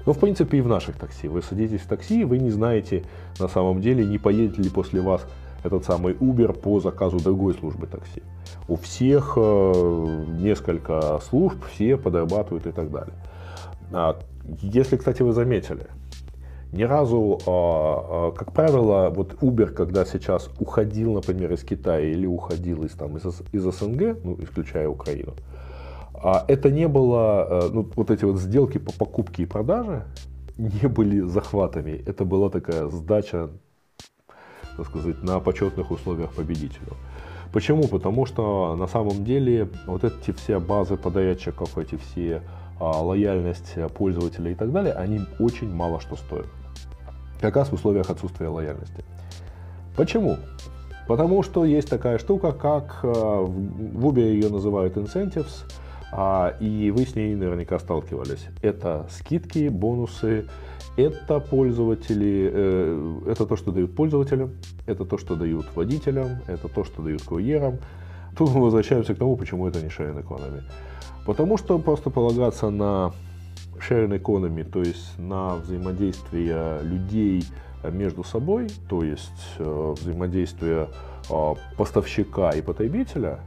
но, 0.06 0.14
в 0.14 0.18
принципе, 0.18 0.58
и 0.58 0.60
в 0.62 0.68
наших 0.68 0.96
такси. 0.96 1.28
Вы 1.28 1.42
садитесь 1.42 1.82
в 1.82 1.86
такси, 1.86 2.24
вы 2.24 2.38
не 2.38 2.50
знаете 2.50 3.04
на 3.38 3.46
самом 3.46 3.82
деле, 3.82 4.06
не 4.06 4.16
поедет 4.16 4.56
ли 4.56 4.70
после 4.70 5.02
вас 5.02 5.26
этот 5.62 5.84
самый 5.84 6.14
Uber 6.14 6.58
по 6.58 6.80
заказу 6.80 7.18
другой 7.18 7.52
службы 7.52 7.86
такси. 7.86 8.22
У 8.68 8.76
всех 8.76 9.34
э, 9.36 10.24
несколько 10.38 11.20
служб, 11.28 11.58
все 11.74 11.96
подрабатывают 11.96 12.66
и 12.66 12.72
так 12.72 12.90
далее. 12.90 13.14
А, 13.92 14.18
если, 14.62 14.96
кстати, 14.96 15.22
вы 15.22 15.32
заметили, 15.32 15.86
ни 16.72 16.82
разу, 16.82 17.38
а, 17.46 17.50
а, 18.28 18.32
как 18.32 18.52
правило, 18.52 19.10
вот 19.10 19.34
Uber, 19.40 19.68
когда 19.68 20.04
сейчас 20.04 20.50
уходил, 20.58 21.14
например, 21.14 21.52
из 21.52 21.64
Китая 21.64 22.00
или 22.00 22.26
уходил 22.26 22.84
из, 22.84 22.92
там, 22.92 23.16
из, 23.16 23.24
из 23.52 23.62
СНГ, 23.62 24.18
ну, 24.22 24.36
исключая 24.40 24.88
Украину, 24.88 25.34
а 26.14 26.44
это 26.48 26.70
не 26.70 26.88
было, 26.88 27.46
э, 27.48 27.70
ну, 27.72 27.88
вот 27.94 28.10
эти 28.10 28.24
вот 28.24 28.38
сделки 28.38 28.78
по 28.78 28.92
покупке 28.92 29.44
и 29.44 29.46
продаже 29.46 30.04
не 30.58 30.88
были 30.88 31.20
захватами. 31.20 32.02
Это 32.06 32.24
была 32.24 32.50
такая 32.50 32.88
сдача, 32.88 33.50
так 34.76 34.86
сказать, 34.86 35.22
на 35.22 35.38
почетных 35.38 35.90
условиях 35.90 36.32
победителю. 36.32 36.96
Почему? 37.52 37.86
Потому 37.88 38.26
что 38.26 38.76
на 38.76 38.88
самом 38.88 39.24
деле 39.24 39.68
вот 39.86 40.04
эти 40.04 40.32
все 40.32 40.58
базы 40.58 40.96
подрядчиков, 40.96 41.78
эти 41.78 41.96
все 41.96 42.42
лояльность 42.80 43.74
пользователя 43.94 44.50
и 44.50 44.54
так 44.54 44.72
далее, 44.72 44.94
они 44.94 45.20
очень 45.38 45.72
мало 45.72 46.00
что 46.00 46.16
стоят. 46.16 46.46
Как 47.40 47.56
раз 47.56 47.68
в 47.68 47.74
условиях 47.74 48.10
отсутствия 48.10 48.48
лояльности. 48.48 49.04
Почему? 49.96 50.36
Потому 51.06 51.42
что 51.42 51.64
есть 51.64 51.88
такая 51.88 52.18
штука, 52.18 52.52
как 52.52 53.00
э, 53.02 53.08
в 53.08 54.06
Uber 54.06 54.20
ее 54.20 54.48
называют 54.48 54.96
incentives– 54.96 55.64
а, 56.10 56.54
и 56.58 56.90
вы 56.90 57.04
с 57.04 57.14
ней 57.14 57.34
наверняка 57.34 57.78
сталкивались. 57.78 58.46
Это 58.62 59.06
скидки, 59.10 59.68
бонусы, 59.68 60.46
это 60.96 61.38
пользователи, 61.38 62.50
э, 62.52 63.20
это 63.26 63.46
то, 63.46 63.56
что 63.56 63.72
дают 63.72 63.94
пользователям, 63.94 64.52
это 64.86 65.04
то, 65.04 65.18
что 65.18 65.36
дают 65.36 65.66
водителям, 65.74 66.38
это 66.46 66.68
то, 66.68 66.84
что 66.84 67.02
дают 67.02 67.22
курьерам. 67.22 67.78
Тут 68.38 68.54
мы 68.54 68.62
возвращаемся 68.62 69.14
к 69.14 69.18
тому, 69.18 69.36
почему 69.36 69.66
это 69.66 69.82
не 69.82 69.88
sharing 69.88 70.22
economy. 70.22 70.62
Потому 71.26 71.58
что 71.58 71.78
просто 71.80 72.08
полагаться 72.08 72.70
на 72.70 73.12
sharing 73.78 74.16
economy, 74.16 74.62
то 74.62 74.78
есть 74.78 75.18
на 75.18 75.56
взаимодействие 75.56 76.78
людей 76.82 77.44
между 77.90 78.22
собой, 78.22 78.68
то 78.88 79.02
есть 79.02 79.56
э, 79.58 79.94
взаимодействие 80.00 80.88
э, 81.28 81.54
поставщика 81.76 82.50
и 82.50 82.62
потребителя, 82.62 83.40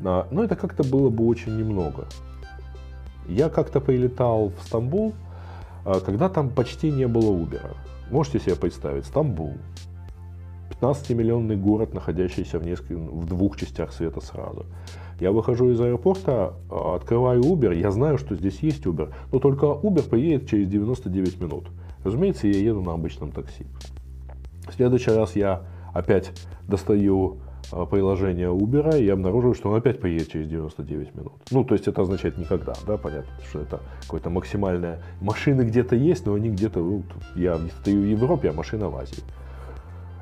но 0.00 0.44
это 0.44 0.54
как-то 0.56 0.84
было 0.84 1.08
бы 1.08 1.26
очень 1.26 1.56
немного. 1.56 2.06
Я 3.28 3.48
как-то 3.48 3.80
прилетал 3.80 4.50
в 4.50 4.66
Стамбул, 4.66 5.14
а, 5.84 6.00
когда 6.00 6.28
там 6.28 6.50
почти 6.50 6.90
не 6.90 7.06
было 7.06 7.32
Uber. 7.32 7.74
Можете 8.10 8.40
себе 8.40 8.56
представить, 8.56 9.06
Стамбул, 9.06 9.54
15-миллионный 10.80 11.56
город, 11.56 11.94
находящийся 11.94 12.58
в, 12.58 12.66
нескольких, 12.66 12.96
в 12.96 13.26
двух 13.26 13.56
частях 13.56 13.92
света 13.92 14.20
сразу. 14.20 14.66
Я 15.20 15.32
выхожу 15.32 15.70
из 15.70 15.80
аэропорта, 15.80 16.54
а, 16.70 16.96
открываю 16.96 17.42
Uber, 17.42 17.74
я 17.76 17.90
знаю, 17.90 18.18
что 18.18 18.34
здесь 18.34 18.58
есть 18.60 18.84
Uber, 18.84 19.12
но 19.32 19.38
только 19.38 19.66
Uber 19.66 20.08
приедет 20.08 20.48
через 20.48 20.68
99 20.68 21.40
минут. 21.40 21.68
Разумеется, 22.02 22.46
я 22.48 22.58
еду 22.58 22.82
на 22.82 22.92
обычном 22.92 23.30
такси. 23.30 23.66
В 24.68 24.74
следующий 24.74 25.10
раз 25.10 25.36
я 25.36 25.62
опять 25.92 26.32
достаю 26.66 27.38
Э, 27.72 27.86
приложение 27.90 28.48
Uber 28.48 29.00
и 29.00 29.08
обнаруживаю, 29.08 29.54
что 29.54 29.70
он 29.70 29.76
опять 29.76 30.00
приедет 30.00 30.28
через 30.30 30.48
99 30.48 31.14
минут. 31.14 31.32
Ну, 31.50 31.64
то 31.64 31.74
есть 31.74 31.88
это 31.88 32.02
означает 32.02 32.38
никогда, 32.38 32.74
да, 32.86 32.96
понятно, 32.96 33.30
что 33.48 33.60
это 33.60 33.80
какое-то 34.02 34.30
максимальное... 34.30 35.00
Машины 35.20 35.62
где-то 35.62 35.96
есть, 35.96 36.26
но 36.26 36.34
они 36.34 36.50
где-то... 36.50 36.80
Ну, 36.80 37.02
я 37.34 37.58
стою 37.80 38.02
в 38.02 38.06
Европе, 38.06 38.50
а 38.50 38.52
машина 38.52 38.88
в 38.88 38.96
Азии. 38.96 39.22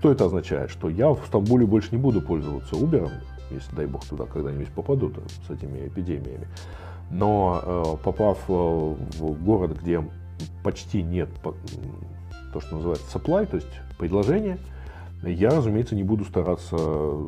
Что 0.03 0.11
это 0.11 0.25
означает? 0.25 0.69
Что 0.69 0.89
я 0.89 1.11
в 1.11 1.25
Стамбуле 1.27 1.65
больше 1.65 1.91
не 1.93 1.97
буду 1.97 2.21
пользоваться 2.21 2.75
Uber, 2.75 3.09
если, 3.53 3.77
дай 3.77 3.87
бог, 3.87 4.05
туда 4.05 4.25
когда-нибудь 4.25 4.71
попаду 4.71 5.13
с 5.47 5.49
этими 5.49 5.87
эпидемиями. 5.87 6.49
Но 7.13 7.63
э, 7.63 8.03
попав 8.03 8.37
э, 8.49 8.53
в 8.53 9.45
город, 9.45 9.79
где 9.81 10.05
почти 10.65 11.05
нет 11.05 11.29
то, 11.45 12.61
что 12.61 12.75
называется 12.75 13.17
supply, 13.17 13.47
то 13.47 13.59
есть 13.59 13.69
предложения, 13.97 14.59
я, 15.23 15.51
разумеется, 15.51 15.95
не 15.95 16.03
буду 16.03 16.25
стараться 16.25 16.77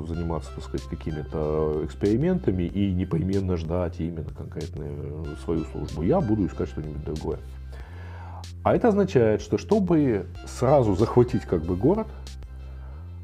заниматься, 0.08 0.50
так 0.52 0.64
сказать, 0.64 0.88
какими-то 0.88 1.82
экспериментами 1.84 2.64
и 2.64 2.92
непременно 2.92 3.56
ждать 3.56 4.00
именно 4.00 4.30
конкретную 4.36 5.36
свою 5.44 5.64
службу. 5.66 6.02
Я 6.02 6.20
буду 6.20 6.44
искать 6.44 6.70
что-нибудь 6.70 7.04
другое. 7.04 7.38
А 8.64 8.74
это 8.74 8.88
означает, 8.88 9.42
что 9.42 9.58
чтобы 9.58 10.26
сразу 10.46 10.96
захватить 10.96 11.42
как 11.42 11.62
бы 11.62 11.76
город, 11.76 12.08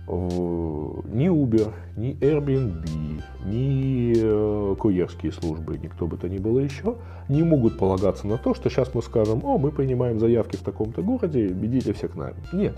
ни 0.09 1.29
Uber, 1.29 1.73
ни 1.97 2.17
Airbnb, 2.21 3.23
ни 3.47 4.13
э, 4.17 4.77
курьерские 4.77 5.33
службы, 5.33 5.79
никто 5.79 6.07
бы 6.07 6.17
то 6.17 6.29
ни 6.29 6.39
было 6.39 6.59
еще, 6.59 6.97
не 7.29 7.43
могут 7.43 7.79
полагаться 7.79 8.27
на 8.27 8.37
то, 8.37 8.55
что 8.55 8.69
сейчас 8.71 8.95
мы 8.95 9.03
скажем, 9.03 9.45
о, 9.45 9.59
мы 9.59 9.71
принимаем 9.71 10.19
заявки 10.19 10.57
в 10.57 10.63
таком-то 10.63 11.03
городе, 11.03 11.49
бедите 11.49 11.93
все 11.93 12.09
к 12.09 12.17
нам. 12.17 12.33
Нет. 12.53 12.77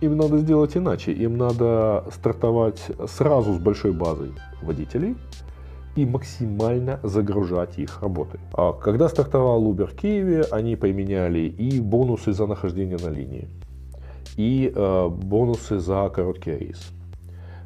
Им 0.00 0.16
надо 0.16 0.38
сделать 0.38 0.76
иначе. 0.76 1.12
Им 1.12 1.36
надо 1.36 2.04
стартовать 2.12 2.82
сразу 3.06 3.54
с 3.54 3.58
большой 3.58 3.92
базой 3.92 4.32
водителей 4.62 5.16
и 5.96 6.04
максимально 6.04 7.00
загружать 7.02 7.78
их 7.78 8.02
работой. 8.02 8.40
А 8.52 8.72
когда 8.72 9.08
стартовал 9.08 9.64
Uber 9.64 9.86
в 9.86 9.96
Киеве, 9.96 10.44
они 10.50 10.76
поменяли 10.76 11.40
и 11.40 11.80
бонусы 11.80 12.32
за 12.32 12.46
нахождение 12.46 12.98
на 13.02 13.08
линии, 13.08 13.48
и 14.36 14.72
э, 14.74 15.08
бонусы 15.08 15.78
за 15.78 16.08
короткий 16.14 16.52
рейс. 16.52 16.92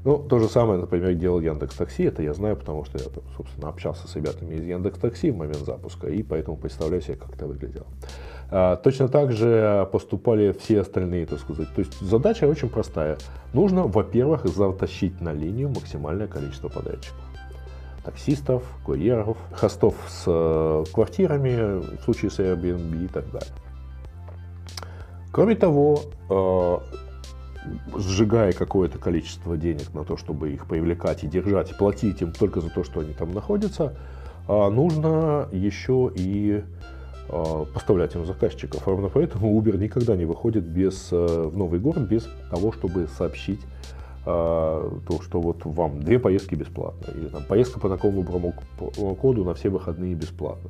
Ну, 0.03 0.17
то 0.17 0.39
же 0.39 0.49
самое, 0.49 0.81
например, 0.81 1.13
делал 1.15 1.41
Яндекс 1.41 1.75
Такси, 1.75 2.05
это 2.05 2.23
я 2.23 2.33
знаю, 2.33 2.57
потому 2.57 2.85
что 2.87 2.99
я, 2.99 3.05
собственно, 3.37 3.69
общался 3.69 4.09
с 4.09 4.17
ребятами 4.17 4.55
из 4.55 4.65
Яндекс 4.65 4.99
Такси 4.99 5.31
в 5.31 5.37
момент 5.37 5.67
запуска, 5.67 6.07
и 6.07 6.23
поэтому 6.23 6.57
представляю 6.57 7.03
себе, 7.03 7.17
как 7.17 7.35
это 7.35 7.47
выглядело. 7.47 7.87
А, 8.51 8.77
точно 8.77 9.09
так 9.09 9.33
же 9.33 9.87
поступали 9.93 10.53
все 10.59 10.81
остальные, 10.81 11.27
так 11.27 11.39
сказать. 11.39 11.69
То 11.75 11.81
есть 11.81 12.01
задача 12.01 12.49
очень 12.49 12.71
простая. 12.71 13.19
Нужно, 13.53 13.87
во-первых, 13.87 14.47
затащить 14.47 15.21
на 15.21 15.35
линию 15.35 15.69
максимальное 15.69 16.27
количество 16.27 16.69
подрядчиков. 16.69 17.21
Таксистов, 18.03 18.65
курьеров, 18.87 19.37
хостов 19.53 19.95
с 20.09 20.25
э, 20.27 20.85
квартирами, 20.95 21.97
в 21.99 22.03
случае 22.05 22.31
с 22.31 22.39
Airbnb 22.39 23.05
и 23.05 23.09
так 23.09 23.31
далее. 23.31 23.53
Кроме 25.33 25.55
того, 25.55 26.01
э, 26.29 26.79
сжигая 27.97 28.53
какое-то 28.53 28.99
количество 28.99 29.57
денег 29.57 29.95
на 29.95 30.05
то, 30.05 30.17
чтобы 30.17 30.53
их 30.53 30.67
привлекать 30.67 31.23
и 31.23 31.29
держать, 31.29 31.77
платить 31.77 32.21
им 32.21 32.33
только 32.33 32.61
за 32.61 32.71
то, 32.71 32.83
что 32.83 33.01
они 33.01 33.13
там 33.13 33.33
находятся, 33.33 33.97
а 34.49 34.71
нужно 34.71 35.49
еще 35.53 36.11
и 36.15 36.65
а, 37.29 37.65
поставлять 37.67 38.17
им 38.17 38.27
заказчиков. 38.27 38.87
Ровно 38.89 39.09
поэтому 39.09 39.57
Uber 39.57 39.77
никогда 39.79 40.17
не 40.17 40.25
выходит 40.25 40.65
без, 40.65 41.13
э, 41.13 41.17
в 41.17 41.57
новый 41.57 41.79
город 41.79 42.09
без 42.09 42.29
того, 42.51 42.73
чтобы 42.73 43.07
сообщить 43.07 43.61
то, 44.23 45.21
что 45.23 45.41
вот 45.41 45.65
вам 45.65 46.03
две 46.03 46.19
поездки 46.19 46.55
бесплатно, 46.55 47.11
или 47.19 47.29
там 47.29 47.43
поездка 47.43 47.81
по 47.81 47.89
такому 47.89 48.23
промокоду 48.23 49.45
на 49.45 49.55
все 49.55 49.71
выходные 49.71 50.15
бесплатно. 50.15 50.69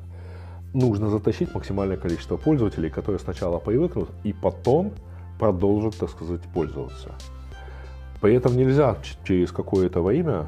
Нужно 0.73 1.09
затащить 1.09 1.53
максимальное 1.53 1.97
количество 1.97 2.37
пользователей, 2.37 2.89
которые 2.89 3.19
сначала 3.19 3.59
привыкнут 3.59 4.09
и 4.23 4.31
потом 4.31 4.93
продолжат, 5.39 5.97
так 5.97 6.09
сказать, 6.09 6.41
пользоваться. 6.53 7.13
При 8.21 8.35
этом 8.35 8.55
нельзя 8.55 8.97
через 9.23 9.51
какое-то 9.51 10.01
время 10.01 10.47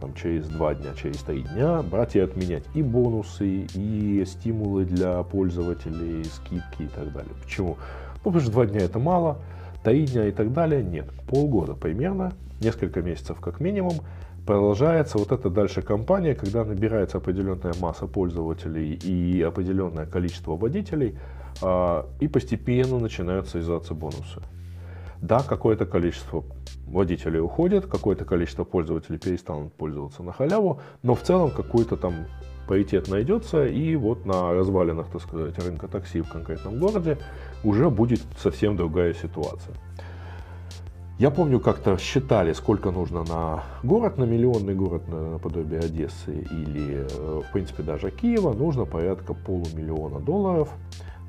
там, 0.00 0.14
через 0.14 0.48
два 0.48 0.74
дня, 0.74 0.94
через 0.94 1.18
три 1.18 1.42
дня 1.42 1.82
брать 1.82 2.16
и 2.16 2.20
отменять 2.20 2.64
и 2.74 2.82
бонусы, 2.82 3.66
и 3.74 4.24
стимулы 4.26 4.84
для 4.84 5.22
пользователей, 5.22 6.24
скидки 6.24 6.82
и 6.82 6.88
так 6.88 7.12
далее. 7.12 7.32
Почему? 7.42 7.76
Ну, 8.16 8.30
потому 8.30 8.40
что 8.40 8.50
два 8.50 8.66
дня 8.66 8.80
это 8.80 8.98
мало, 8.98 9.38
три 9.82 10.06
дня 10.06 10.26
и 10.26 10.32
так 10.32 10.52
далее 10.52 10.82
нет. 10.82 11.06
Полгода 11.28 11.74
примерно, 11.74 12.32
несколько 12.60 13.02
месяцев 13.02 13.40
как 13.40 13.60
минимум, 13.60 14.00
продолжается 14.46 15.18
вот 15.18 15.32
эта 15.32 15.50
дальше 15.50 15.82
кампания, 15.82 16.34
когда 16.34 16.64
набирается 16.64 17.18
определенная 17.18 17.74
масса 17.80 18.06
пользователей 18.06 18.94
и 18.94 19.42
определенное 19.42 20.06
количество 20.06 20.56
водителей, 20.56 21.18
а, 21.62 22.06
и 22.20 22.28
постепенно 22.28 22.98
начинают 22.98 23.48
создаться 23.48 23.94
бонусы. 23.94 24.42
Да, 25.20 25.40
какое-то 25.40 25.86
количество 25.86 26.44
водителей 26.86 27.40
уходит, 27.40 27.86
какое-то 27.86 28.24
количество 28.24 28.64
пользователей 28.64 29.18
перестанут 29.18 29.72
пользоваться 29.72 30.22
на 30.22 30.32
халяву, 30.32 30.80
но 31.02 31.14
в 31.14 31.22
целом 31.22 31.50
какой-то 31.50 31.96
там 31.96 32.26
паритет 32.68 33.08
найдется, 33.08 33.66
и 33.66 33.96
вот 33.96 34.26
на 34.26 34.52
развалинах, 34.52 35.08
так 35.10 35.22
сказать, 35.22 35.58
рынка 35.58 35.88
такси 35.88 36.20
в 36.20 36.28
конкретном 36.28 36.78
городе 36.78 37.18
уже 37.62 37.90
будет 37.90 38.20
совсем 38.38 38.76
другая 38.76 39.14
ситуация. 39.14 39.74
Я 41.16 41.30
помню, 41.30 41.60
как-то 41.60 41.96
считали, 41.96 42.52
сколько 42.54 42.90
нужно 42.90 43.22
на 43.22 43.62
город, 43.84 44.18
на 44.18 44.24
миллионный 44.24 44.74
город 44.74 45.06
наподобие 45.06 45.78
Одессы 45.78 46.40
или, 46.50 47.06
э, 47.08 47.42
в 47.48 47.52
принципе, 47.52 47.84
даже 47.84 48.10
Киева, 48.10 48.52
нужно 48.52 48.84
порядка 48.84 49.32
полумиллиона 49.32 50.18
долларов 50.18 50.70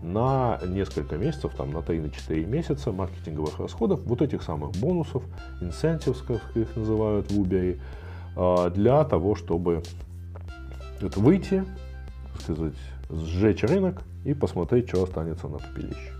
на 0.01 0.59
несколько 0.65 1.17
месяцев, 1.17 1.53
там, 1.55 1.69
на 1.69 1.81
3-4 1.81 2.45
месяца 2.45 2.91
маркетинговых 2.91 3.59
расходов, 3.59 4.01
вот 4.05 4.23
этих 4.23 4.41
самых 4.41 4.71
бонусов, 4.71 5.23
incentives, 5.61 6.17
как 6.25 6.57
их 6.57 6.75
называют 6.75 7.31
в 7.31 7.39
Uber, 7.39 7.79
а, 8.35 8.71
для 8.71 9.03
того, 9.03 9.35
чтобы 9.35 9.83
выйти, 10.99 11.63
сказать, 12.39 12.73
сжечь 13.11 13.61
рынок 13.61 14.01
и 14.23 14.33
посмотреть, 14.33 14.89
что 14.89 15.03
останется 15.03 15.47
на 15.47 15.59
пепелище. 15.59 16.11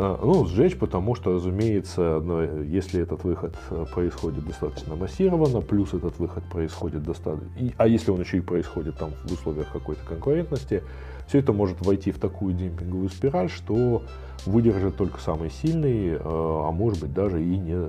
А, 0.00 0.16
ну, 0.22 0.46
сжечь, 0.46 0.78
потому 0.78 1.16
что, 1.16 1.34
разумеется, 1.34 2.22
если 2.64 3.02
этот 3.02 3.24
выход 3.24 3.56
э, 3.70 3.84
происходит 3.92 4.46
достаточно 4.46 4.94
массированно, 4.94 5.60
плюс 5.60 5.92
этот 5.92 6.20
выход 6.20 6.44
происходит 6.44 7.02
достаточно... 7.02 7.50
А 7.78 7.88
если 7.88 8.12
он 8.12 8.20
еще 8.20 8.36
и 8.36 8.40
происходит 8.40 8.96
там 8.96 9.10
в 9.24 9.32
условиях 9.32 9.72
какой-то 9.72 10.00
конкурентности, 10.06 10.84
все 11.26 11.40
это 11.40 11.52
может 11.52 11.84
войти 11.84 12.12
в 12.12 12.20
такую 12.20 12.54
демпинговую 12.54 13.08
спираль, 13.08 13.50
что 13.50 14.04
выдержит 14.46 14.96
только 14.96 15.20
самый 15.20 15.50
сильный, 15.50 16.10
э, 16.10 16.18
а 16.22 16.70
может 16.70 17.00
быть 17.00 17.12
даже 17.12 17.42
и 17.42 17.58
не 17.58 17.88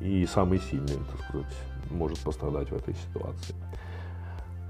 и 0.00 0.24
самый 0.24 0.58
сильный, 0.58 0.88
так 0.88 1.28
сказать, 1.28 1.54
может 1.90 2.18
пострадать 2.20 2.70
в 2.70 2.76
этой 2.76 2.94
ситуации. 2.94 3.54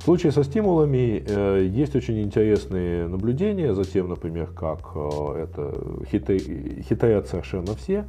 В 0.06 0.08
случае 0.08 0.30
со 0.30 0.44
стимулами 0.44 1.24
э, 1.26 1.66
есть 1.68 1.96
очень 1.96 2.22
интересные 2.22 3.08
наблюдения 3.08 3.74
за 3.74 3.82
тем, 3.82 4.08
например, 4.08 4.46
как 4.46 4.92
э, 4.94 5.48
это 5.48 5.74
хитрят 6.08 7.26
совершенно 7.26 7.74
все 7.74 8.04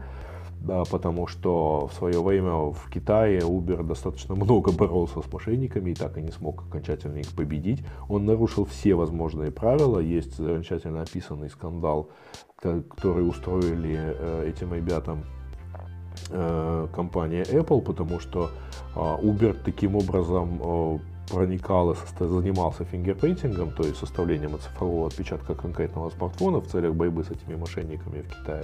да, 0.62 0.84
потому 0.84 1.25
что 1.25 1.88
в 1.88 1.94
свое 1.94 2.22
время 2.22 2.51
в 2.72 2.88
Китае 2.92 3.39
Uber 3.39 3.82
достаточно 3.82 4.36
много 4.36 4.72
боролся 4.72 5.24
с 5.24 5.34
мошенниками 5.34 5.89
и 5.89 5.96
так 5.96 6.20
и 6.20 6.22
не 6.22 6.30
смог 6.30 6.66
окончательно 6.68 7.18
их 7.18 7.30
победить. 7.30 7.84
Он 8.10 8.25
нарушил 8.25 8.66
все 8.66 8.94
возможные 8.94 9.50
правила. 9.50 9.98
Есть 9.98 10.38
замечательно 10.38 11.01
описанный 11.01 11.50
скандал, 11.50 12.12
который 12.62 13.27
устроили 13.27 13.98
э, 13.98 14.50
этим 14.50 14.72
ребятам 14.72 15.24
э, 16.30 16.88
компания 16.93 17.41
Apple, 17.41 17.82
потому 17.82 18.19
что 18.19 18.52
э, 18.95 19.00
Uber 19.00 19.58
таким 19.65 19.95
образом 19.95 20.62
э, 20.63 21.00
проникал 21.30 21.92
и 21.92 21.96
занимался 22.20 22.86
фингерпринтингом, 22.86 23.72
то 23.72 23.84
есть 23.84 23.98
составлением 23.98 24.60
цифрового 24.60 25.08
отпечатка 25.08 25.56
конкретного 25.56 26.10
смартфона 26.10 26.60
в 26.60 26.68
целях 26.68 26.94
борьбы 26.94 27.24
с 27.24 27.32
этими 27.32 27.56
мошенниками 27.56 28.22
в 28.22 28.28
Китае, 28.30 28.63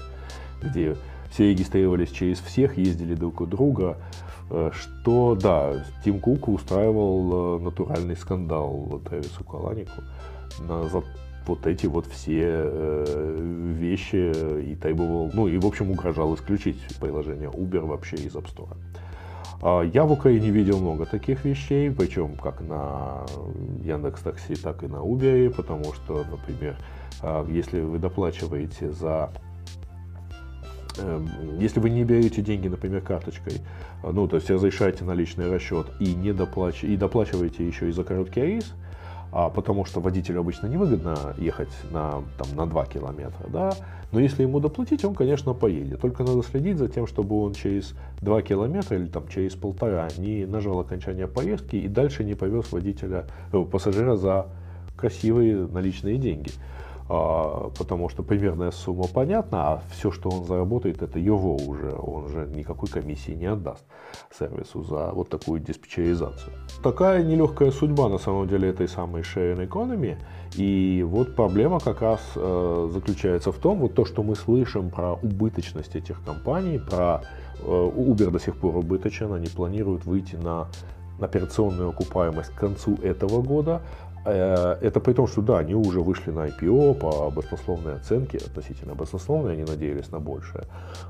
где 0.62 0.95
все 1.32 1.49
регистрировались 1.49 2.12
через 2.12 2.39
всех, 2.39 2.78
ездили 2.78 3.15
друг 3.15 3.41
у 3.41 3.45
друга, 3.45 3.97
э, 4.49 4.71
что, 4.73 5.36
да, 5.36 5.86
Тим 6.04 6.19
Кук 6.19 6.47
устраивал 6.47 7.58
э, 7.58 7.63
натуральный 7.63 8.15
скандал 8.15 9.02
Трэвису 9.06 9.43
Каланику 9.43 10.04
за 10.60 11.04
вот 11.45 11.67
эти 11.67 11.88
вот 11.88 12.06
все 12.08 12.41
э, 12.41 13.73
вещи 13.78 14.32
и 14.62 14.76
требовал, 14.76 15.32
ну 15.34 15.47
и 15.47 15.58
в 15.58 15.65
общем 15.65 15.91
угрожал 15.91 16.34
исключить 16.36 16.78
приложение 16.99 17.49
Uber 17.49 17.86
вообще 17.86 18.15
из 18.15 18.36
App 18.36 18.45
Store. 18.45 18.78
А 19.65 19.82
я 19.82 20.04
в 20.04 20.12
Украине 20.12 20.49
видел 20.49 20.80
много 20.80 21.06
таких 21.06 21.45
вещей, 21.45 21.89
причем 21.89 22.36
как 22.36 22.60
на 22.60 23.26
Яндекс 23.82 24.21
Такси, 24.21 24.56
так 24.56 24.84
и 24.84 24.88
на 24.88 24.97
Uber, 24.97 25.52
потому 25.52 25.93
что, 25.93 26.26
например, 26.30 26.76
а, 27.21 27.47
если 27.49 27.80
вы 27.80 27.97
доплачиваете 27.97 28.91
за 28.91 29.32
Эм, 30.97 31.28
если 31.60 31.80
вы 31.80 31.89
не 31.89 32.04
берете 32.04 32.41
деньги, 32.41 32.67
например, 32.67 33.02
карточкой, 33.02 33.62
ну, 34.04 34.28
то 34.28 34.36
есть 34.36 34.49
разрешаете 34.49 35.04
наличный 35.04 35.49
расчет 35.49 35.88
и, 35.99 36.13
не 36.13 36.34
доплач... 36.34 36.84
и 36.84 36.95
доплачиваете 36.95 37.65
еще 37.65 37.89
и 37.89 37.91
за 37.91 38.04
короткий 38.04 38.41
рейс, 38.41 38.73
а, 39.36 39.50
потому 39.50 39.84
что 39.84 40.00
водителю 40.00 40.41
обычно 40.41 40.67
невыгодно 40.67 41.34
ехать 41.38 41.74
на, 41.91 42.24
там, 42.38 42.56
на 42.56 42.67
2 42.67 42.86
километра, 42.86 43.48
да, 43.48 43.74
но 44.12 44.19
если 44.19 44.43
ему 44.43 44.60
доплатить, 44.60 45.04
он, 45.04 45.15
конечно, 45.15 45.56
поедет. 45.56 46.02
Только 46.02 46.24
надо 46.24 46.43
следить 46.43 46.78
за 46.78 46.88
тем, 46.88 47.08
чтобы 47.08 47.41
он 47.41 47.56
через 47.56 47.96
2 48.22 48.43
километра 48.43 48.96
или 48.96 49.08
там, 49.08 49.28
через 49.28 49.56
полтора 49.56 50.08
не 50.19 50.46
нажал 50.46 50.80
окончание 50.80 51.28
поездки 51.28 51.78
и 51.78 51.88
дальше 51.88 52.24
не 52.24 52.36
повез 52.36 52.72
водителя, 52.72 53.26
э, 53.52 53.60
пассажира 53.63 54.15
за 54.15 54.46
красивые 54.96 55.65
наличные 55.65 56.17
деньги. 56.17 56.52
А, 57.09 57.69
потому 57.77 58.09
что 58.09 58.23
примерная 58.23 58.71
сумма 58.71 59.07
понятна, 59.07 59.73
а 59.73 59.81
все, 59.91 60.11
что 60.11 60.29
он 60.29 60.45
заработает, 60.45 61.01
это 61.01 61.19
его 61.19 61.55
уже, 61.55 61.91
он 61.91 62.29
же 62.29 62.47
никакой 62.55 62.87
комиссии 62.87 63.31
не 63.31 63.45
отдаст 63.45 63.83
сервису 64.37 64.83
за 64.83 65.11
вот 65.11 65.29
такую 65.29 65.59
диспетчеризацию. 65.59 66.53
Такая 66.81 67.23
нелегкая 67.23 67.71
судьба 67.71 68.07
на 68.07 68.17
самом 68.17 68.47
деле 68.47 68.69
этой 68.69 68.87
самой 68.87 69.23
sharing 69.23 69.67
economy, 69.67 70.17
и 70.55 71.03
вот 71.05 71.35
проблема 71.35 71.79
как 71.79 72.01
раз 72.01 72.21
э, 72.35 72.89
заключается 72.91 73.51
в 73.51 73.57
том, 73.57 73.79
вот 73.79 73.95
то, 73.95 74.05
что 74.05 74.23
мы 74.23 74.35
слышим 74.35 74.89
про 74.89 75.13
убыточность 75.13 75.95
этих 75.95 76.23
компаний, 76.23 76.79
про 76.79 77.21
э, 77.59 77.65
Uber 77.65 78.31
до 78.31 78.39
сих 78.39 78.55
пор 78.55 78.77
убыточен, 78.77 79.33
они 79.33 79.47
планируют 79.47 80.05
выйти 80.05 80.35
на 80.35 80.67
операционную 81.19 81.89
окупаемость 81.89 82.51
к 82.51 82.59
концу 82.59 82.95
этого 83.03 83.41
года, 83.41 83.81
это 84.29 84.99
при 84.99 85.13
том, 85.13 85.27
что 85.27 85.41
да, 85.41 85.59
они 85.59 85.75
уже 85.75 85.99
вышли 85.99 86.31
на 86.31 86.47
IPO 86.47 86.95
по 86.95 87.29
баснословной 87.29 87.95
оценке, 87.95 88.38
относительно 88.38 88.95
баснословной, 88.95 89.53
они 89.53 89.63
надеялись 89.63 90.12
на 90.12 90.19
большее, 90.19 90.63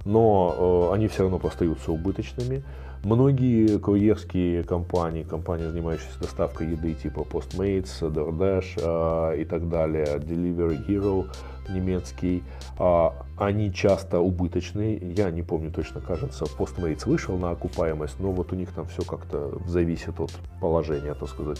но 0.06 0.89
э, 0.89 0.95
они 0.95 1.08
все 1.08 1.23
равно 1.23 1.39
остаются 1.43 1.91
убыточными. 1.91 2.63
Многие 3.04 3.80
курьерские 3.80 4.63
компании, 4.63 5.23
компании, 5.23 5.65
занимающиеся 5.65 6.19
доставкой 6.21 6.71
еды 6.71 6.93
типа 6.93 7.19
Postmates, 7.19 7.99
DoorDash 8.02 9.34
э, 9.34 9.41
и 9.41 9.45
так 9.45 9.69
далее, 9.69 10.06
Delivery 10.17 10.88
Hero 10.88 11.26
немецкий, 11.69 12.43
э, 12.80 13.10
они 13.38 13.73
часто 13.73 14.19
убыточные. 14.19 14.97
Я 14.97 15.32
не 15.32 15.41
помню 15.41 15.71
точно, 15.71 16.02
кажется, 16.02 16.45
Postmates 16.45 17.08
вышел 17.08 17.38
на 17.38 17.52
окупаемость, 17.52 18.19
но 18.19 18.32
вот 18.32 18.52
у 18.52 18.56
них 18.56 18.71
там 18.71 18.86
все 18.88 19.04
как-то 19.04 19.60
зависит 19.67 20.19
от 20.19 20.32
положения, 20.60 21.13
так 21.13 21.30
сказать. 21.30 21.60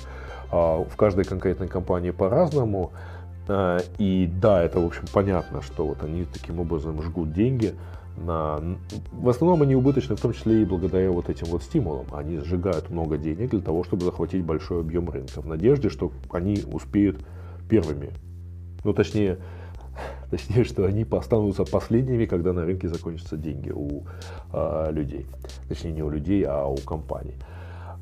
Э, 0.52 0.84
в 0.84 0.96
каждой 0.96 1.26
конкретной 1.26 1.68
компании 1.68 2.12
по-разному. 2.12 2.92
Э, 3.48 3.80
и 3.98 4.30
да, 4.42 4.64
это, 4.64 4.80
в 4.80 4.86
общем, 4.86 5.04
понятно, 5.12 5.62
что 5.62 5.88
вот 5.88 6.04
они 6.04 6.26
таким 6.26 6.60
образом 6.60 7.02
жгут 7.02 7.34
деньги 7.34 7.74
на... 8.18 8.62
В 9.12 9.30
основном 9.30 9.62
они 9.64 9.76
убыточны, 9.76 10.16
в 10.16 10.22
том 10.22 10.34
числе 10.34 10.62
и 10.62 10.66
благодаря 10.66 11.12
вот 11.12 11.30
этим 11.30 11.48
вот 11.48 11.64
стимулам. 11.64 12.06
Они 12.14 12.40
сжигают 12.40 12.90
много 12.90 13.18
денег 13.18 13.50
для 13.50 13.62
того, 13.62 13.84
чтобы 13.84 14.06
захватить 14.06 14.44
большой 14.44 14.82
объем 14.82 15.10
рынка, 15.10 15.42
в 15.42 15.48
надежде, 15.48 15.90
что 15.90 16.12
они 16.32 16.64
успеют 16.72 17.26
первыми. 17.70 18.12
Ну, 18.84 18.94
точнее, 18.94 19.40
точнее, 20.32 20.64
что 20.64 20.86
они 20.86 21.06
останутся 21.12 21.64
последними, 21.66 22.26
когда 22.26 22.54
на 22.54 22.66
рынке 22.66 22.88
закончатся 22.88 23.38
деньги 23.38 23.72
у 23.72 24.04
э, 24.52 24.92
людей. 24.92 25.26
Точнее, 25.70 25.92
не 25.92 26.04
у 26.04 26.10
людей, 26.10 26.44
а 26.44 26.66
у 26.66 26.78
компаний. 26.78 27.36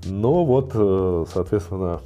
Но 0.05 0.45
вот, 0.45 0.71
э, 0.73 1.25
соответственно, 1.31 1.99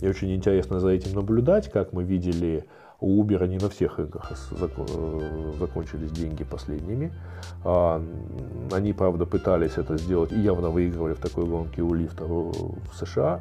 И 0.00 0.08
очень 0.08 0.34
интересно 0.34 0.80
за 0.80 0.88
этим 0.88 1.14
наблюдать, 1.14 1.70
как 1.70 1.92
мы 1.92 2.04
видели 2.04 2.64
у 3.00 3.22
Uber 3.22 3.46
не 3.48 3.58
на 3.58 3.68
всех 3.68 3.98
рынках 3.98 4.30
э, 4.30 5.52
закончились 5.58 6.10
деньги 6.10 6.44
последними. 6.44 7.12
А, 7.64 8.02
они, 8.72 8.92
правда, 8.92 9.26
пытались 9.26 9.78
это 9.78 9.96
сделать 9.96 10.32
и 10.32 10.40
явно 10.40 10.70
выигрывали 10.70 11.14
в 11.14 11.20
такой 11.20 11.46
гонке 11.46 11.82
у 11.82 11.94
лифта 11.94 12.24
в 12.24 12.52
США. 12.94 13.40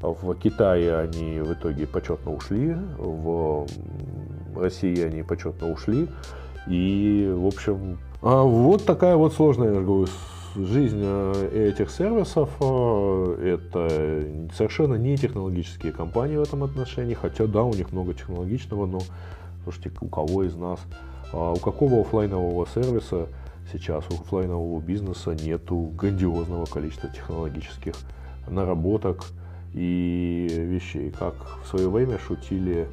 В 0.00 0.34
Китае 0.34 0.96
они 0.96 1.40
в 1.40 1.52
итоге 1.52 1.86
почетно 1.86 2.34
ушли, 2.34 2.74
в 2.98 3.66
России 4.58 5.00
они 5.02 5.22
почетно 5.22 5.70
ушли. 5.70 6.08
И, 6.66 7.30
в 7.34 7.46
общем, 7.46 7.98
а 8.22 8.42
вот 8.42 8.86
такая 8.86 9.16
вот 9.16 9.34
сложная, 9.34 9.74
я 9.74 9.80
говорю, 9.80 10.06
жизнь 10.56 11.00
э, 11.02 11.70
этих 11.70 11.90
сервисов 11.90 12.50
э, 12.60 13.58
это 13.58 14.54
совершенно 14.56 14.94
не 14.94 15.16
технологические 15.16 15.92
компании 15.92 16.36
в 16.36 16.42
этом 16.42 16.64
отношении, 16.64 17.14
хотя 17.14 17.46
да, 17.46 17.62
у 17.64 17.74
них 17.74 17.92
много 17.92 18.14
технологичного, 18.14 18.86
но 18.86 19.00
слушайте, 19.64 19.90
у 20.00 20.08
кого 20.08 20.44
из 20.44 20.54
нас, 20.54 20.80
а 21.32 21.52
у 21.52 21.56
какого 21.56 22.00
офлайнового 22.00 22.66
сервиса 22.66 23.26
сейчас, 23.72 24.04
у 24.10 24.14
офлайнового 24.14 24.80
бизнеса 24.80 25.34
нету 25.34 25.92
грандиозного 25.96 26.66
количества 26.66 27.10
технологических 27.10 27.94
наработок 28.48 29.24
и 29.74 30.46
вещей, 30.50 31.10
как 31.10 31.34
в 31.64 31.68
свое 31.68 31.90
время 31.90 32.18
шутили 32.18 32.86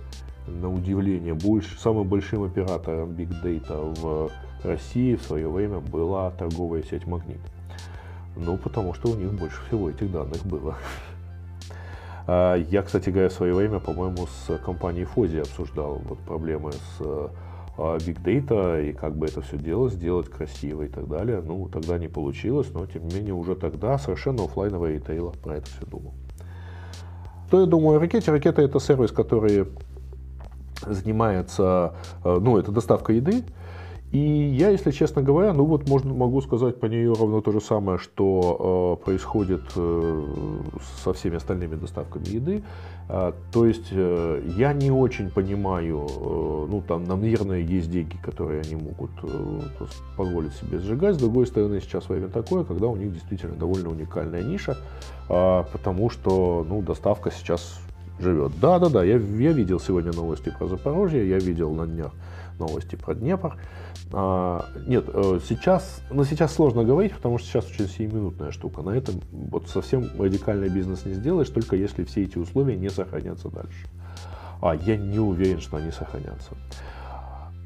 на 0.48 0.74
удивление 0.74 1.34
больше, 1.34 1.80
самым 1.80 2.08
большим 2.08 2.44
оператором 2.44 3.12
Big 3.12 3.32
Data 3.44 3.94
в 4.02 4.32
России 4.64 5.16
в 5.16 5.22
свое 5.22 5.50
время 5.50 5.80
была 5.80 6.32
торговая 6.32 6.84
сеть 6.84 7.08
«Магнит». 7.08 7.40
Ну, 8.36 8.58
потому 8.58 8.94
что 8.94 9.12
у 9.12 9.16
них 9.16 9.34
больше 9.34 9.62
всего 9.68 9.90
этих 9.90 10.12
данных 10.12 10.46
было. 10.46 10.76
А, 12.28 12.56
я, 12.56 12.82
кстати 12.84 13.10
говоря, 13.10 13.30
в 13.30 13.34
свое 13.34 13.54
время, 13.54 13.80
по-моему, 13.80 14.28
с 14.28 14.58
компанией 14.60 15.06
Фози 15.06 15.38
обсуждал 15.38 16.02
вот 16.06 16.20
проблемы 16.20 16.72
с 16.72 17.02
а, 17.02 17.98
Big 17.98 18.24
Data 18.24 18.90
и 18.90 18.94
как 18.94 19.16
бы 19.16 19.26
это 19.26 19.42
все 19.42 19.58
делать, 19.58 19.94
сделать 19.94 20.30
красиво 20.30 20.84
и 20.84 20.88
так 20.88 21.08
далее. 21.08 21.42
Ну, 21.46 21.68
тогда 21.68 21.98
не 21.98 22.08
получилось, 22.08 22.68
но 22.74 22.86
тем 22.86 23.08
не 23.08 23.16
менее 23.16 23.34
уже 23.34 23.56
тогда 23.56 23.98
совершенно 23.98 24.46
офлайновый 24.46 24.94
ритейл 24.94 25.34
про 25.44 25.58
это 25.58 25.66
все 25.68 25.86
думал. 25.86 26.14
Что 27.48 27.62
я 27.62 27.66
думаю 27.66 27.98
о 27.98 28.00
ракете? 28.00 28.32
Ракета 28.32 28.62
это 28.62 28.80
сервис, 28.80 29.12
который 29.12 29.68
занимается, 30.88 31.96
а, 32.24 32.39
ну, 32.39 32.58
это 32.58 32.72
доставка 32.72 33.13
еды, 33.13 33.44
и 34.12 34.20
я, 34.20 34.70
если 34.70 34.91
честно 34.91 35.22
говоря, 35.22 35.54
ну 35.54 35.63
вот 35.63 35.88
можно, 35.88 36.13
могу 36.13 36.41
сказать 36.41 36.82
по 36.82 36.86
нее 36.86 37.13
ровно 37.13 37.41
то 37.41 37.54
же 37.54 37.62
самое, 37.62 37.98
что 37.98 39.00
э, 39.00 39.06
происходит 39.06 39.62
э, 39.78 40.24
со 41.02 41.13
всеми 41.13 41.38
остальными 41.38 41.76
доставками 41.76 42.28
еды. 42.28 42.62
Э, 43.08 43.32
то 43.54 43.65
есть 43.65 43.88
э, 43.91 44.44
я 44.58 44.74
не 44.74 44.91
очень 44.91 45.32
понимаю, 45.32 46.08
э, 46.10 46.67
ну 46.70 46.84
там, 46.86 47.06
наверное, 47.06 47.60
есть 47.60 47.89
деньги, 47.89 48.17
которые 48.22 48.62
они 48.62 48.76
могут 48.76 49.12
э, 49.24 49.62
позволить 50.17 50.54
себе 50.56 50.80
сжигать. 50.80 51.15
С 51.15 51.20
другой 51.20 51.48
стороны, 51.48 51.80
сейчас 51.80 52.10
время 52.10 52.28
такое, 52.28 52.65
когда 52.65 52.88
у 52.88 52.98
них 52.98 53.13
действительно 53.13 53.56
довольно 53.56 53.91
уникальная 53.91 54.44
ниша, 54.44 54.76
э, 55.30 55.63
потому 55.72 56.10
что 56.10 56.65
ну, 56.67 56.82
доставка 56.82 57.32
сейчас 57.32 57.80
живет. 58.22 58.54
Да, 58.60 58.80
да, 58.80 58.90
да, 58.90 59.04
я, 59.04 59.18
я 59.18 59.52
видел 59.52 59.80
сегодня 59.80 60.14
новости 60.14 60.54
про 60.58 60.68
Запорожье, 60.68 61.28
я 61.28 61.38
видел 61.38 61.74
на 61.74 61.88
днях 61.88 62.12
новости 62.60 62.96
про 62.96 63.16
Днепр. 63.16 63.58
А, 64.14 64.66
нет, 64.88 65.06
э, 65.08 65.40
сейчас, 65.48 66.02
ну, 66.12 66.24
сейчас 66.24 66.54
сложно 66.54 66.84
говорить, 66.84 67.14
потому 67.14 67.38
что 67.38 67.48
сейчас 67.48 67.66
очень 67.66 67.88
сиюминутная 67.88 68.52
штука. 68.52 68.82
На 68.82 68.92
этом 68.92 69.16
вот 69.32 69.68
совсем 69.68 70.10
радикальный 70.20 70.70
бизнес 70.70 71.06
не 71.06 71.14
сделаешь, 71.14 71.50
только 71.50 71.76
если 71.76 72.04
все 72.04 72.24
эти 72.24 72.38
условия 72.38 72.78
не 72.78 72.90
сохранятся 72.90 73.50
дальше. 73.50 73.88
А 74.62 74.76
я 74.76 74.98
не 74.98 75.20
уверен, 75.20 75.60
что 75.60 75.78
они 75.78 75.92
сохранятся. 75.92 76.52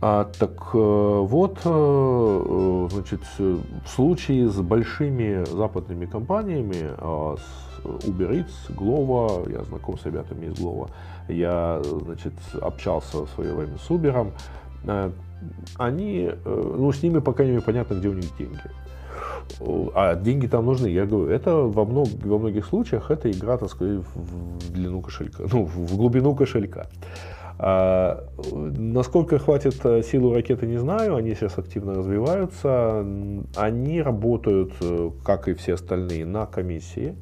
А, 0.01 0.25
так 0.25 0.51
э, 0.73 0.77
вот, 0.77 1.59
э, 1.63 2.87
значит, 2.91 3.21
в 3.39 3.87
случае 3.87 4.49
с 4.49 4.57
большими 4.57 5.45
западными 5.45 6.05
компаниями, 6.05 6.91
а, 6.97 7.37
с 7.37 7.74
Uber 7.85 8.31
Eats, 8.31 8.75
Glovo, 8.75 9.51
я 9.51 9.63
знаком 9.63 9.97
с 9.97 10.05
ребятами 10.05 10.47
из 10.47 10.53
Glovo, 10.53 10.89
я, 11.27 11.81
значит, 11.83 12.33
общался 12.61 13.25
в 13.25 13.29
свое 13.29 13.53
время 13.53 13.77
с 13.77 13.89
Uber, 13.89 14.31
Э, 14.87 15.11
они, 15.77 16.29
э, 16.29 16.73
ну, 16.77 16.91
с 16.91 17.03
ними, 17.03 17.19
по 17.19 17.33
крайней 17.33 17.53
мере, 17.53 17.63
понятно, 17.63 17.95
где 17.95 18.09
у 18.09 18.13
них 18.13 18.35
деньги. 18.37 18.59
А 19.93 20.15
деньги 20.15 20.47
там 20.47 20.65
нужны. 20.65 20.87
Я 20.87 21.05
говорю, 21.05 21.29
это 21.29 21.55
во, 21.55 21.85
мног, 21.85 22.07
во 22.23 22.39
многих 22.39 22.65
случаях 22.65 23.11
это 23.11 23.29
игра, 23.29 23.57
так 23.57 23.69
сказать, 23.69 24.01
в 24.15 24.71
длину 24.71 25.01
кошелька, 25.01 25.43
ну, 25.51 25.65
в 25.65 25.95
глубину 25.95 26.35
кошелька. 26.35 26.87
А, 27.57 28.27
насколько 28.51 29.39
хватит 29.39 29.79
э, 29.85 30.01
силу 30.03 30.33
ракеты, 30.33 30.67
не 30.67 30.77
знаю. 30.77 31.15
Они 31.15 31.35
сейчас 31.35 31.57
активно 31.57 31.93
развиваются. 31.93 33.05
Они 33.55 34.01
работают, 34.01 34.73
как 35.23 35.47
и 35.47 35.53
все 35.53 35.75
остальные, 35.75 36.25
на 36.25 36.45
комиссии. 36.47 37.15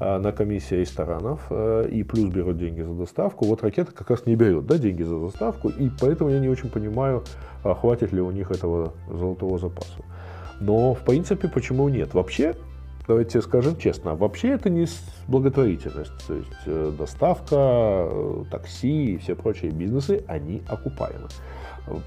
А, 0.00 0.20
на 0.20 0.30
комиссии 0.30 0.76
ресторанов 0.76 1.40
э, 1.50 1.88
и 1.90 2.04
плюс 2.04 2.32
берут 2.32 2.56
деньги 2.56 2.82
за 2.82 2.92
доставку. 2.92 3.46
Вот 3.46 3.64
ракета 3.64 3.90
как 3.92 4.10
раз 4.10 4.26
не 4.26 4.36
берет 4.36 4.64
да, 4.64 4.78
деньги 4.78 5.02
за 5.02 5.18
доставку, 5.18 5.70
и 5.70 5.90
поэтому 6.00 6.30
я 6.30 6.38
не 6.38 6.48
очень 6.48 6.70
понимаю, 6.70 7.24
а 7.64 7.74
хватит 7.74 8.12
ли 8.12 8.20
у 8.20 8.30
них 8.30 8.52
этого 8.52 8.92
золотого 9.10 9.58
запаса. 9.58 10.04
Но, 10.60 10.94
в 10.94 11.00
принципе, 11.00 11.48
почему 11.48 11.88
нет? 11.88 12.14
Вообще, 12.14 12.54
давайте 13.08 13.42
скажем 13.42 13.76
честно, 13.76 14.14
вообще 14.14 14.50
это 14.50 14.70
не 14.70 14.86
благотворительность. 15.26 16.12
То 16.28 16.34
есть 16.34 16.52
э, 16.66 16.92
доставка, 16.96 17.56
э, 17.56 18.44
такси 18.52 19.14
и 19.14 19.18
все 19.18 19.34
прочие 19.34 19.72
бизнесы, 19.72 20.22
они 20.28 20.62
окупаемы 20.68 21.26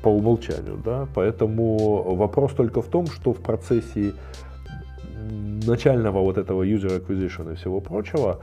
по 0.02 0.08
умолчанию. 0.08 0.80
Да? 0.86 1.10
Поэтому 1.14 2.16
вопрос 2.16 2.54
только 2.54 2.82
в 2.82 2.88
том, 2.88 3.08
что 3.08 3.34
в 3.34 3.42
процессе 3.42 4.14
начального 5.66 6.22
вот 6.22 6.38
этого 6.38 6.64
user 6.64 7.00
acquisition 7.00 7.54
и 7.54 7.56
всего 7.56 7.82
прочего, 7.82 8.40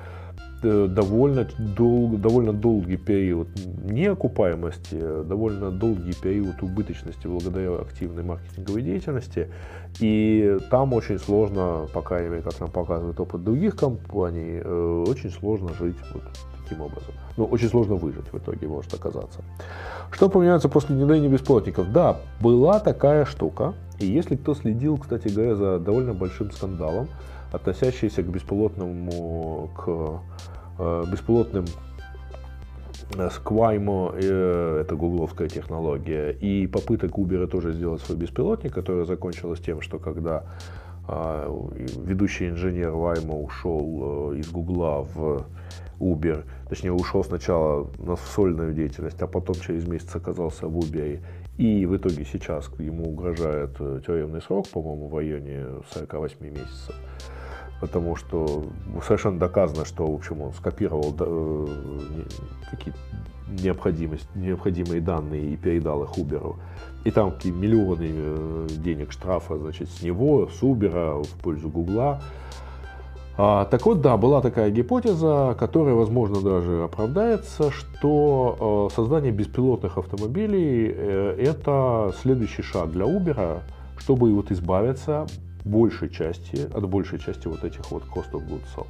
э, 0.62 0.86
довольно, 0.88 1.46
дол, 1.58 2.16
довольно 2.16 2.52
долгий 2.52 2.96
период 2.96 3.48
неокупаемости, 3.84 5.24
довольно 5.24 5.70
долгий 5.70 6.14
период 6.14 6.62
убыточности 6.62 7.26
благодаря 7.26 7.74
активной 7.76 8.22
маркетинговой 8.22 8.82
деятельности. 8.82 9.48
И 10.00 10.58
там 10.70 10.92
очень 10.92 11.18
сложно, 11.18 11.86
по 11.92 12.02
крайней 12.02 12.28
мере, 12.28 12.42
как 12.42 12.60
нам 12.60 12.70
показывает 12.70 13.18
опыт 13.20 13.42
других 13.44 13.76
компаний, 13.76 14.60
э, 14.62 15.04
очень 15.08 15.30
сложно 15.30 15.70
жить 15.78 15.96
вот 16.12 16.22
таким 16.62 16.82
образом. 16.82 17.14
Ну, 17.36 17.44
очень 17.44 17.68
сложно 17.68 17.94
выжить 17.94 18.32
в 18.32 18.38
итоге 18.38 18.66
может 18.68 18.92
оказаться. 18.94 19.40
Что 20.10 20.28
поменяется 20.28 20.68
после 20.68 20.96
внедрения 20.96 21.28
бесплатников? 21.28 21.92
Да, 21.92 22.16
была 22.40 22.80
такая 22.80 23.24
штука, 23.24 23.74
и 23.98 24.06
если 24.06 24.36
кто 24.36 24.54
следил, 24.54 24.96
кстати 24.96 25.28
говоря, 25.28 25.56
за 25.56 25.78
довольно 25.78 26.14
большим 26.14 26.50
скандалом, 26.50 27.08
относящийся 27.52 28.22
к 28.22 28.26
беспилотному, 28.26 29.70
к 29.76 30.22
э, 30.78 31.04
беспилотным 31.10 31.64
э, 33.16 33.28
Squimo, 33.28 34.14
э, 34.14 34.80
это 34.82 34.94
гугловская 34.94 35.48
технология, 35.48 36.30
и 36.30 36.66
попыток 36.66 37.18
Uber 37.18 37.46
тоже 37.46 37.72
сделать 37.72 38.00
свой 38.02 38.18
беспилотник, 38.18 38.72
которая 38.72 39.04
закончилась 39.04 39.60
тем, 39.60 39.80
что 39.80 39.98
когда 39.98 40.44
э, 41.08 41.68
ведущий 42.04 42.48
инженер 42.48 42.90
Вайма 42.90 43.34
ушел 43.34 44.32
э, 44.32 44.38
из 44.38 44.48
Гугла 44.50 45.06
в 45.14 45.46
Uber, 45.98 46.44
точнее 46.68 46.92
ушел 46.92 47.24
сначала 47.24 47.90
на 47.98 48.16
сольную 48.16 48.74
деятельность, 48.74 49.20
а 49.22 49.26
потом 49.26 49.56
через 49.56 49.88
месяц 49.88 50.14
оказался 50.14 50.68
в 50.68 50.78
Uber 50.78 51.20
и 51.58 51.86
в 51.86 51.96
итоге 51.96 52.24
сейчас 52.24 52.70
ему 52.78 53.10
угрожает 53.10 53.70
э, 53.80 54.00
тюремный 54.06 54.40
срок, 54.40 54.68
по-моему, 54.68 55.08
в 55.08 55.16
районе 55.16 55.66
48 55.92 56.36
месяцев. 56.40 56.94
Потому 57.80 58.14
что 58.16 58.64
совершенно 59.04 59.38
доказано, 59.38 59.84
что 59.84 60.06
в 60.06 60.14
общем, 60.14 60.40
он 60.40 60.52
скопировал 60.52 61.14
э, 61.18 61.66
какие-то 62.70 62.98
необходимость, 63.48 64.28
необходимые 64.36 65.00
данные 65.00 65.52
и 65.52 65.56
передал 65.56 66.04
их 66.04 66.10
Uber. 66.10 66.56
И 67.04 67.10
там 67.10 67.32
какие 67.32 67.52
миллионы 67.52 68.08
э, 68.08 68.66
денег 68.78 69.10
штрафа 69.10 69.58
значит, 69.58 69.90
с 69.90 70.02
него, 70.02 70.48
с 70.48 70.62
Uber 70.62 71.24
в 71.24 71.42
пользу 71.42 71.68
Гугла. 71.68 72.22
А, 73.40 73.66
так 73.66 73.86
вот, 73.86 74.00
да, 74.00 74.16
была 74.16 74.40
такая 74.40 74.68
гипотеза, 74.72 75.56
которая, 75.56 75.94
возможно, 75.94 76.40
даже 76.40 76.82
оправдается, 76.82 77.70
что 77.70 78.88
э, 78.90 78.94
создание 78.96 79.30
беспилотных 79.30 79.96
автомобилей 79.96 80.92
э, 80.92 81.36
это 81.38 82.12
следующий 82.20 82.62
шаг 82.62 82.90
для 82.90 83.04
Uber, 83.04 83.60
чтобы 83.96 84.34
вот 84.34 84.50
избавиться 84.50 85.28
большей 85.64 86.10
части, 86.10 86.68
от 86.74 86.88
большей 86.88 87.20
части 87.20 87.46
вот 87.46 87.62
этих 87.62 87.88
вот 87.92 88.02
cost 88.06 88.32
of 88.32 88.44
goods 88.44 88.66
sold. 88.76 88.88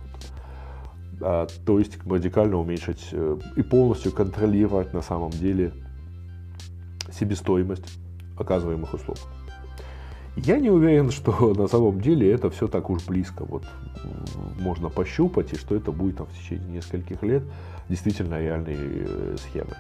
А, 1.21 1.47
то 1.67 1.79
есть 1.79 1.99
радикально 2.07 2.57
уменьшить 2.57 3.09
э, 3.13 3.39
и 3.55 3.63
полностью 3.63 4.13
контролировать 4.13 4.95
на 4.95 5.03
самом 5.03 5.31
деле 5.31 5.73
себестоимость 7.13 7.99
оказываемых 8.39 8.95
услуг. 8.95 9.19
Я 10.45 10.59
не 10.59 10.71
уверен, 10.71 11.11
что 11.11 11.55
на 11.57 11.67
самом 11.69 12.01
деле 12.01 12.33
это 12.33 12.51
все 12.51 12.69
так 12.69 12.91
уж 12.91 13.05
близко. 13.05 13.45
Вот 13.45 13.65
можно 14.59 14.89
пощупать, 14.89 15.53
и 15.53 15.57
что 15.57 15.75
это 15.75 15.93
будет 15.93 16.19
там, 16.19 16.27
в 16.27 16.39
течение 16.39 16.77
нескольких 16.77 17.23
лет 17.23 17.43
действительно 17.89 18.41
реальной 18.41 18.77
э, 18.79 19.37
схемой. 19.39 19.77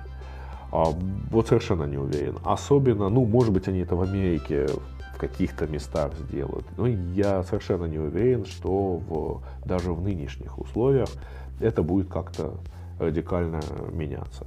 А, 0.73 0.85
вот 1.31 1.49
совершенно 1.49 1.85
не 1.85 1.99
уверен. 1.99 2.37
Особенно, 2.44 3.09
ну, 3.09 3.25
может 3.25 3.53
быть, 3.53 3.68
они 3.68 3.81
это 3.81 3.97
в 3.97 4.03
Америке 4.03 4.66
в 5.14 5.18
каких-то 5.18 5.66
местах 5.66 6.12
сделают. 6.14 6.64
Но 6.77 6.87
я 6.87 7.42
совершенно 7.42 7.85
не 7.87 7.99
уверен, 7.99 8.44
что 8.44 8.97
в, 9.09 9.42
даже 9.66 9.92
в 9.92 10.03
нынешних 10.03 10.59
условиях 10.59 11.09
это 11.61 11.83
будет 11.83 12.09
как-то 12.09 12.55
радикально 12.99 13.61
меняться. 13.92 14.47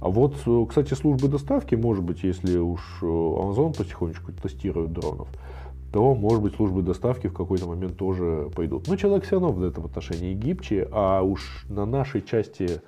А 0.00 0.08
вот, 0.08 0.36
кстати, 0.68 0.94
службы 0.94 1.28
доставки, 1.28 1.74
может 1.74 2.02
быть, 2.02 2.22
если 2.22 2.58
уж 2.58 2.80
Amazon 3.02 3.76
потихонечку 3.76 4.32
тестирует 4.32 4.92
дронов, 4.92 5.28
то, 5.92 6.14
может 6.14 6.42
быть, 6.42 6.54
службы 6.54 6.82
доставки 6.82 7.26
в 7.26 7.34
какой-то 7.34 7.66
момент 7.66 7.96
тоже 7.96 8.50
пойдут. 8.54 8.88
Но 8.88 8.96
человек 8.96 9.24
все 9.24 9.40
равно 9.40 9.52
в 9.52 9.62
этом 9.62 9.84
отношении 9.84 10.34
гибче, 10.34 10.88
а 10.92 11.20
уж 11.22 11.64
на 11.68 11.84
нашей 11.84 12.22
части 12.22 12.80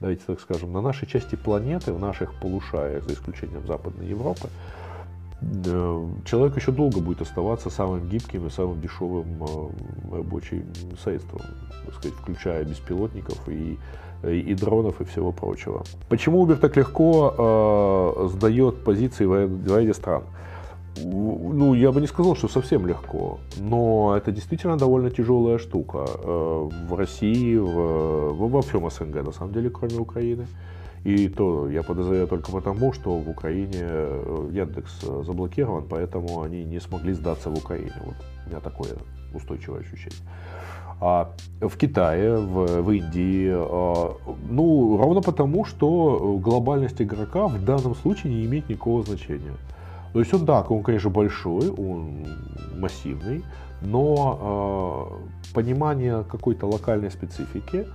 давайте 0.00 0.22
так 0.26 0.40
скажем, 0.40 0.72
на 0.72 0.80
нашей 0.80 1.08
части 1.08 1.34
планеты, 1.34 1.92
в 1.92 1.98
наших 1.98 2.32
полушариях, 2.40 3.04
за 3.04 3.14
исключением 3.14 3.66
Западной 3.66 4.06
Европы, 4.06 4.48
человек 6.24 6.56
еще 6.56 6.72
долго 6.72 7.00
будет 7.00 7.22
оставаться 7.22 7.70
самым 7.70 8.08
гибким 8.08 8.46
и 8.46 8.50
самым 8.50 8.80
дешевым 8.80 9.42
э, 9.42 10.16
рабочим 10.16 10.64
средством, 11.02 11.42
так 11.86 11.94
сказать, 11.94 12.18
включая 12.18 12.64
беспилотников 12.64 13.48
и, 13.48 13.78
и, 14.24 14.40
и 14.40 14.54
дронов 14.54 15.00
и 15.00 15.04
всего 15.04 15.30
прочего. 15.30 15.84
Почему 16.08 16.44
Uber 16.44 16.56
так 16.56 16.76
легко 16.76 17.34
э, 18.18 18.28
сдает 18.32 18.82
позиции 18.84 19.26
в 19.26 19.66
ряде 19.68 19.94
стран? 19.94 20.24
ну, 21.04 21.74
я 21.74 21.92
бы 21.92 22.00
не 22.00 22.06
сказал, 22.06 22.36
что 22.36 22.48
совсем 22.48 22.86
легко, 22.86 23.38
но 23.58 24.16
это 24.16 24.32
действительно 24.32 24.76
довольно 24.76 25.10
тяжелая 25.10 25.58
штука. 25.58 26.04
Э, 26.06 26.68
в 26.88 26.94
России, 26.94 27.56
в, 27.56 28.32
во 28.32 28.62
всем 28.62 28.90
СНГ, 28.90 29.24
на 29.24 29.32
самом 29.32 29.52
деле, 29.52 29.70
кроме 29.70 29.98
Украины. 29.98 30.46
И 31.04 31.28
то 31.28 31.68
я 31.68 31.82
подозреваю 31.82 32.26
только 32.26 32.50
потому, 32.50 32.92
что 32.92 33.16
в 33.16 33.28
Украине 33.28 33.80
э, 33.80 34.50
Яндекс 34.52 35.00
заблокирован, 35.00 35.86
поэтому 35.88 36.42
они 36.42 36.64
не 36.64 36.80
смогли 36.80 37.12
сдаться 37.14 37.50
в 37.50 37.58
Украине. 37.58 37.92
Вот 38.04 38.16
у 38.46 38.50
меня 38.50 38.60
такое 38.60 38.90
устойчивое 39.34 39.80
ощущение. 39.80 40.20
А 41.00 41.30
в 41.60 41.76
Китае, 41.76 42.36
в, 42.36 42.82
в 42.82 42.90
Индии, 42.90 43.50
а, 43.52 44.16
ну, 44.50 44.96
ровно 44.96 45.20
потому, 45.20 45.64
что 45.64 46.38
глобальность 46.42 47.00
игрока 47.00 47.46
в 47.46 47.64
данном 47.64 47.94
случае 47.94 48.34
не 48.34 48.46
имеет 48.46 48.68
никакого 48.68 49.04
значения. 49.04 49.54
То 50.12 50.20
есть 50.20 50.34
он, 50.34 50.44
да, 50.44 50.62
он, 50.62 50.82
конечно, 50.82 51.10
большой, 51.10 51.70
он 51.70 52.26
массивный, 52.76 53.44
но 53.80 55.12
э, 55.20 55.54
понимание 55.54 56.24
какой-то 56.24 56.66
локальной 56.66 57.10
специфики 57.10 57.86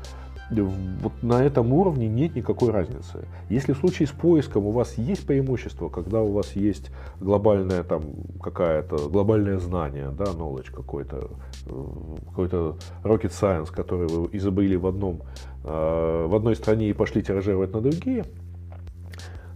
вот 0.62 1.14
на 1.22 1.44
этом 1.44 1.74
уровне 1.74 2.08
нет 2.08 2.36
никакой 2.36 2.72
разницы. 2.72 3.26
Если 3.50 3.74
в 3.74 3.78
случае 3.78 4.08
с 4.08 4.12
поиском 4.12 4.66
у 4.66 4.72
вас 4.72 4.98
есть 4.98 5.26
преимущество, 5.26 5.90
когда 5.90 6.22
у 6.22 6.32
вас 6.32 6.56
есть 6.56 6.92
глобальное 7.20 7.84
там 7.84 8.04
какая-то 8.42 9.10
глобальное 9.10 9.60
знание, 9.60 10.10
да, 10.12 10.26
knowledge 10.26 10.74
какой-то, 10.74 11.30
э, 11.66 11.84
какой-то 12.30 12.78
rocket 13.04 13.32
science, 13.32 13.72
который 13.72 14.08
вы 14.08 14.30
изобрели 14.34 14.78
в 14.78 14.88
одном, 14.88 15.22
э, 15.64 16.26
в 16.28 16.36
одной 16.36 16.56
стране 16.56 16.90
и 16.90 16.94
пошли 16.94 17.24
тиражировать 17.24 17.74
на 17.74 17.82
другие, 17.82 18.26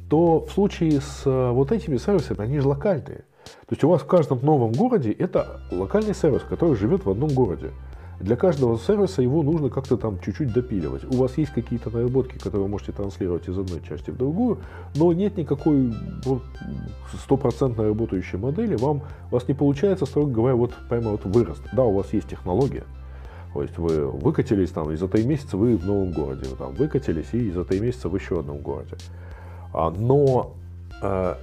то 0.09 0.45
в 0.45 0.51
случае 0.51 1.01
с 1.01 1.23
э, 1.25 1.51
вот 1.51 1.71
этими 1.71 1.97
сервисами, 1.97 2.41
они 2.41 2.59
же 2.59 2.67
локальные. 2.67 3.25
То 3.47 3.71
есть 3.71 3.83
у 3.83 3.89
вас 3.89 4.01
в 4.01 4.07
каждом 4.07 4.39
новом 4.41 4.71
городе 4.71 5.11
это 5.11 5.61
локальный 5.71 6.15
сервис, 6.15 6.41
который 6.43 6.75
живет 6.75 7.05
в 7.05 7.09
одном 7.09 7.29
городе. 7.29 7.71
Для 8.19 8.35
каждого 8.35 8.79
сервиса 8.79 9.21
его 9.21 9.43
нужно 9.43 9.69
как-то 9.69 9.95
там 9.95 10.19
чуть-чуть 10.19 10.51
допиливать. 10.51 11.03
У 11.05 11.17
вас 11.17 11.37
есть 11.37 11.51
какие-то 11.51 11.91
наработки, 11.91 12.37
которые 12.37 12.63
вы 12.63 12.67
можете 12.67 12.91
транслировать 12.91 13.47
из 13.47 13.57
одной 13.57 13.79
части 13.87 14.09
в 14.09 14.17
другую, 14.17 14.57
но 14.95 15.13
нет 15.13 15.37
никакой 15.37 15.93
стопроцентно 17.23 17.83
вот, 17.83 17.89
работающей 17.89 18.37
модели. 18.37 18.75
Вам, 18.75 19.03
у 19.29 19.35
вас 19.35 19.47
не 19.47 19.53
получается, 19.53 20.07
строго 20.07 20.31
говоря, 20.31 20.55
вот 20.55 20.73
прямо 20.89 21.11
вот 21.11 21.25
вырост. 21.25 21.61
Да, 21.73 21.83
у 21.83 21.93
вас 21.93 22.11
есть 22.11 22.27
технология, 22.27 22.85
то 23.53 23.61
есть 23.61 23.77
вы 23.77 24.07
выкатились 24.07 24.71
там, 24.71 24.91
и 24.91 24.95
за 24.95 25.07
три 25.07 25.23
месяца 25.23 25.57
вы 25.57 25.77
в 25.77 25.85
новом 25.85 26.11
городе, 26.11 26.49
вы 26.49 26.55
там 26.55 26.73
выкатились, 26.73 27.33
и 27.33 27.51
за 27.51 27.65
три 27.65 27.79
месяца 27.79 28.09
в 28.09 28.15
еще 28.15 28.39
одном 28.39 28.59
городе. 28.59 28.97
А, 29.73 29.91
но 29.91 30.55
э, 31.03 31.35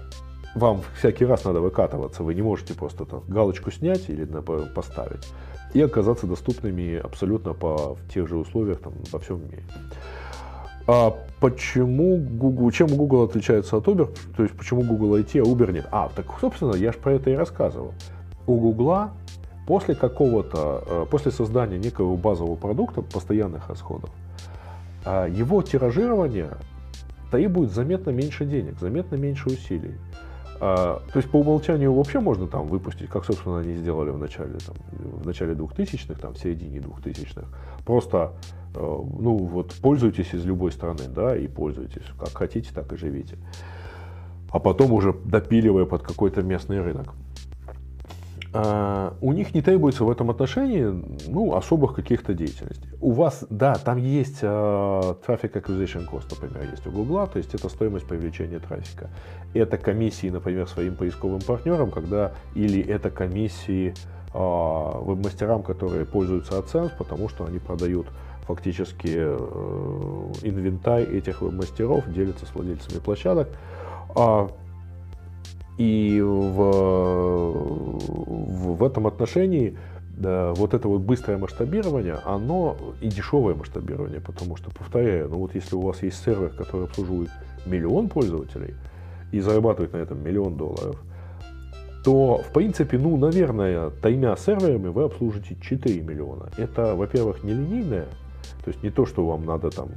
вам 0.54 0.82
всякий 0.96 1.24
раз 1.24 1.44
надо 1.44 1.60
выкатываться, 1.60 2.22
вы 2.22 2.34
не 2.34 2.42
можете 2.42 2.74
просто 2.74 3.04
там, 3.04 3.22
галочку 3.28 3.70
снять 3.70 4.08
или 4.08 4.24
поставить 4.74 5.26
и 5.74 5.82
оказаться 5.82 6.26
доступными 6.26 6.96
абсолютно 6.96 7.52
по, 7.52 7.96
в 7.96 8.08
тех 8.08 8.28
же 8.28 8.36
условиях 8.36 8.80
там, 8.80 8.94
во 9.12 9.18
всем 9.18 9.42
мире. 9.44 9.64
А 10.86 11.16
почему 11.40 12.16
Google, 12.16 12.70
чем 12.70 12.88
Google 12.88 13.24
отличается 13.24 13.76
от 13.76 13.86
Uber? 13.86 14.16
То 14.36 14.42
есть 14.42 14.56
почему 14.56 14.82
Google 14.82 15.16
IT, 15.16 15.40
а 15.40 15.44
Uber 15.44 15.72
нет? 15.72 15.86
А, 15.90 16.10
так, 16.14 16.26
собственно, 16.40 16.74
я 16.74 16.92
же 16.92 16.98
про 16.98 17.14
это 17.14 17.30
и 17.30 17.34
рассказывал. 17.34 17.92
У 18.46 18.56
Google 18.56 19.10
после 19.66 19.94
какого-то, 19.94 20.84
э, 20.86 21.06
после 21.10 21.32
создания 21.32 21.78
некого 21.78 22.16
базового 22.16 22.56
продукта, 22.56 23.02
постоянных 23.02 23.68
расходов, 23.68 24.10
э, 25.06 25.28
его 25.30 25.62
тиражирование 25.62 26.50
требует 27.30 27.72
заметно 27.72 28.10
меньше 28.10 28.44
денег, 28.44 28.78
заметно 28.78 29.16
меньше 29.16 29.48
усилий. 29.48 29.94
А, 30.60 31.02
то 31.12 31.18
есть 31.18 31.30
по 31.30 31.38
умолчанию 31.38 31.92
вообще 31.92 32.20
можно 32.20 32.46
там 32.46 32.66
выпустить, 32.66 33.08
как, 33.08 33.24
собственно, 33.24 33.58
они 33.58 33.74
сделали 33.74 34.10
в 34.10 34.18
начале, 34.18 34.58
там, 34.66 34.76
в 34.92 35.26
начале 35.26 35.54
2000-х, 35.54 36.20
там, 36.20 36.34
в 36.34 36.38
середине 36.38 36.78
2000-х. 36.78 37.46
Просто, 37.84 38.32
э, 38.74 38.78
ну, 38.78 39.36
вот, 39.36 39.74
пользуйтесь 39.82 40.32
из 40.32 40.44
любой 40.44 40.72
страны, 40.72 41.04
да, 41.08 41.36
и 41.36 41.48
пользуйтесь. 41.48 42.04
Как 42.18 42.30
хотите, 42.32 42.70
так 42.72 42.92
и 42.92 42.96
живите. 42.96 43.36
А 44.50 44.60
потом 44.60 44.92
уже 44.92 45.14
допиливая 45.24 45.84
под 45.84 46.02
какой-то 46.02 46.42
местный 46.42 46.80
рынок. 46.80 47.14
А, 48.56 49.16
у 49.20 49.32
них 49.32 49.52
не 49.52 49.62
требуется 49.62 50.04
в 50.04 50.10
этом 50.10 50.30
отношении 50.30 50.84
ну, 51.26 51.56
особых 51.56 51.94
каких-то 51.94 52.34
деятельностей. 52.34 52.88
У 53.00 53.10
вас, 53.10 53.44
да, 53.50 53.74
там 53.74 53.98
есть 53.98 54.44
uh, 54.44 55.16
Traffic 55.26 55.60
Acquisition 55.60 56.08
Cost, 56.08 56.26
например, 56.30 56.70
есть 56.70 56.86
у 56.86 56.92
Гугла, 56.92 57.26
то 57.26 57.38
есть 57.38 57.52
это 57.52 57.68
стоимость 57.68 58.06
привлечения 58.06 58.60
трафика. 58.60 59.10
Это 59.54 59.76
комиссии, 59.76 60.30
например, 60.30 60.68
своим 60.68 60.94
поисковым 60.94 61.40
партнерам, 61.40 61.90
когда 61.90 62.32
или 62.54 62.80
это 62.80 63.10
комиссии 63.10 63.92
uh, 64.32 65.04
веб-мастерам, 65.04 65.64
которые 65.64 66.04
пользуются 66.04 66.54
AdSense, 66.54 66.92
потому 66.96 67.28
что 67.28 67.46
они 67.46 67.58
продают 67.58 68.06
фактически 68.46 69.08
uh, 69.08 70.38
инвентарь 70.42 71.04
этих 71.04 71.42
веб-мастеров, 71.42 72.04
делятся 72.06 72.46
с 72.46 72.54
владельцами 72.54 73.00
площадок. 73.00 73.48
И 75.78 76.20
в, 76.22 76.62
в, 78.76 78.84
этом 78.84 79.06
отношении 79.06 79.76
да, 80.16 80.52
вот 80.54 80.74
это 80.74 80.86
вот 80.88 81.02
быстрое 81.02 81.38
масштабирование, 81.38 82.18
оно 82.24 82.76
и 83.00 83.08
дешевое 83.08 83.54
масштабирование, 83.54 84.20
потому 84.20 84.56
что, 84.56 84.70
повторяю, 84.70 85.28
ну 85.28 85.38
вот 85.38 85.54
если 85.54 85.74
у 85.74 85.80
вас 85.80 86.02
есть 86.02 86.22
сервер, 86.24 86.50
который 86.50 86.84
обслуживает 86.84 87.30
миллион 87.66 88.08
пользователей 88.08 88.74
и 89.32 89.40
зарабатывает 89.40 89.92
на 89.92 89.96
этом 89.98 90.22
миллион 90.22 90.56
долларов, 90.56 91.02
то, 92.04 92.38
в 92.38 92.52
принципе, 92.52 92.98
ну, 92.98 93.16
наверное, 93.16 93.90
тремя 93.90 94.36
серверами 94.36 94.88
вы 94.88 95.04
обслужите 95.04 95.56
4 95.60 96.02
миллиона. 96.02 96.50
Это, 96.58 96.94
во-первых, 96.94 97.42
не 97.42 97.52
линейное, 97.52 98.06
то 98.64 98.70
есть 98.70 98.82
не 98.82 98.90
то, 98.90 99.06
что 99.06 99.26
вам 99.26 99.44
надо 99.46 99.70
там 99.70 99.88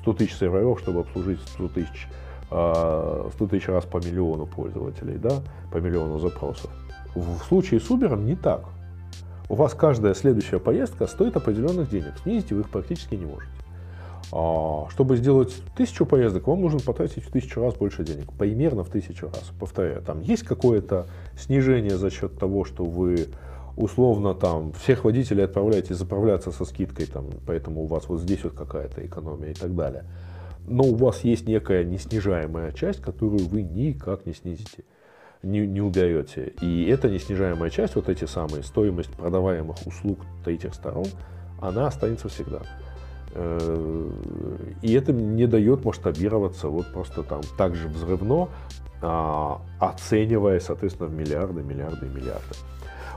100 0.00 0.12
тысяч 0.12 0.34
серверов, 0.34 0.78
чтобы 0.80 1.00
обслужить 1.00 1.40
100 1.40 1.68
тысяч 1.68 2.08
100 2.54 3.44
а, 3.44 3.48
тысяч 3.50 3.66
раз 3.68 3.84
по 3.84 3.98
миллиону 3.98 4.46
пользователей, 4.46 5.18
да, 5.18 5.42
по 5.72 5.78
миллиону 5.78 6.20
запросов. 6.20 6.70
В 7.14 7.38
случае 7.48 7.80
с 7.80 7.90
Uber 7.90 8.16
не 8.22 8.36
так. 8.36 8.64
У 9.48 9.56
вас 9.56 9.74
каждая 9.74 10.14
следующая 10.14 10.60
поездка 10.60 11.06
стоит 11.06 11.36
определенных 11.36 11.90
денег. 11.90 12.14
Снизить 12.22 12.52
вы 12.52 12.60
их 12.60 12.70
практически 12.70 13.16
не 13.16 13.26
можете. 13.26 13.50
А, 14.32 14.88
чтобы 14.90 15.16
сделать 15.16 15.54
тысячу 15.76 16.06
поездок, 16.06 16.46
вам 16.46 16.60
нужно 16.60 16.78
потратить 16.78 17.24
в 17.24 17.30
тысячу 17.30 17.60
раз 17.60 17.74
больше 17.74 18.04
денег. 18.04 18.32
Примерно 18.32 18.84
в 18.84 18.88
тысячу 18.88 19.26
раз. 19.26 19.50
Повторяю, 19.58 20.00
там 20.02 20.20
есть 20.20 20.44
какое-то 20.44 21.08
снижение 21.36 21.96
за 21.96 22.10
счет 22.10 22.38
того, 22.38 22.64
что 22.64 22.84
вы 22.84 23.26
условно 23.76 24.34
там 24.34 24.72
всех 24.74 25.02
водителей 25.02 25.44
отправляете 25.44 25.94
заправляться 25.94 26.52
со 26.52 26.64
скидкой, 26.64 27.06
там, 27.06 27.26
поэтому 27.44 27.82
у 27.82 27.86
вас 27.86 28.08
вот 28.08 28.20
здесь 28.20 28.44
вот 28.44 28.52
какая-то 28.52 29.04
экономия 29.04 29.50
и 29.50 29.54
так 29.54 29.74
далее 29.74 30.04
но 30.66 30.84
у 30.84 30.94
вас 30.94 31.24
есть 31.24 31.46
некая 31.46 31.84
неснижаемая 31.84 32.72
часть, 32.72 33.00
которую 33.00 33.46
вы 33.46 33.62
никак 33.62 34.26
не 34.26 34.32
снизите, 34.32 34.84
не, 35.42 35.66
не 35.66 35.80
уберете. 35.80 36.52
И 36.60 36.86
эта 36.86 37.10
неснижаемая 37.10 37.70
часть, 37.70 37.96
вот 37.96 38.08
эти 38.08 38.24
самые 38.24 38.62
стоимость 38.62 39.10
продаваемых 39.10 39.86
услуг 39.86 40.20
третьих 40.44 40.74
сторон, 40.74 41.06
она 41.60 41.86
останется 41.86 42.28
всегда. 42.28 42.62
Э, 43.34 44.10
и 44.82 44.92
это 44.92 45.12
не 45.12 45.46
дает 45.46 45.84
масштабироваться 45.84 46.68
вот 46.68 46.86
просто 46.92 47.22
там 47.22 47.42
так 47.58 47.74
же 47.74 47.88
взрывно, 47.88 48.48
а, 49.02 49.60
оценивая, 49.80 50.60
соответственно, 50.60 51.08
в 51.08 51.14
миллиарды, 51.14 51.62
миллиарды 51.62 52.06
миллиарды. 52.06 52.54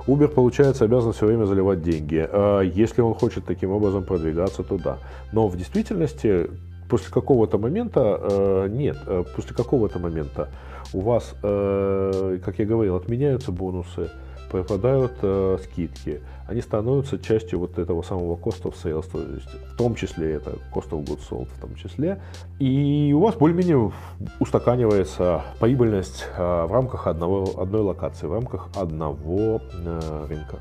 Uber, 0.05 0.27
получается, 0.27 0.85
обязан 0.85 1.13
все 1.13 1.25
время 1.25 1.45
заливать 1.45 1.81
деньги. 1.81 2.27
А 2.29 2.61
если 2.61 3.01
он 3.01 3.13
хочет 3.13 3.45
таким 3.45 3.71
образом 3.71 4.03
продвигаться, 4.03 4.63
то 4.63 4.77
да. 4.77 4.97
Но 5.33 5.47
в 5.47 5.57
действительности 5.57 6.49
после 6.89 7.11
какого-то 7.11 7.57
момента 7.57 8.19
э, 8.21 8.67
нет, 8.69 8.97
э, 9.05 9.23
после 9.35 9.55
какого-то 9.55 9.99
момента 9.99 10.49
у 10.93 11.01
вас, 11.01 11.35
как 11.41 12.59
я 12.59 12.65
говорил, 12.65 12.95
отменяются 12.95 13.51
бонусы, 13.51 14.09
пропадают 14.49 15.13
э, 15.21 15.57
скидки, 15.63 16.21
они 16.47 16.61
становятся 16.61 17.19
частью 17.19 17.59
вот 17.59 17.77
этого 17.77 18.01
самого 18.01 18.35
cost 18.35 18.63
of 18.63 18.75
sales, 18.81 19.05
то 19.11 19.19
есть 19.19 19.73
в 19.73 19.77
том 19.77 19.95
числе 19.95 20.33
это 20.33 20.51
cost 20.73 20.89
of 20.91 21.03
goods 21.03 21.21
sold 21.29 21.49
в 21.55 21.59
том 21.59 21.75
числе, 21.75 22.19
и 22.59 23.13
у 23.15 23.19
вас 23.19 23.35
более-менее 23.35 23.91
устаканивается 24.39 25.43
прибыльность 25.59 26.25
э, 26.35 26.65
в 26.65 26.71
рамках 26.71 27.07
одного, 27.07 27.59
одной 27.61 27.81
локации, 27.81 28.27
в 28.27 28.33
рамках 28.33 28.69
одного 28.75 29.61
э, 29.73 30.25
рынка. 30.29 30.59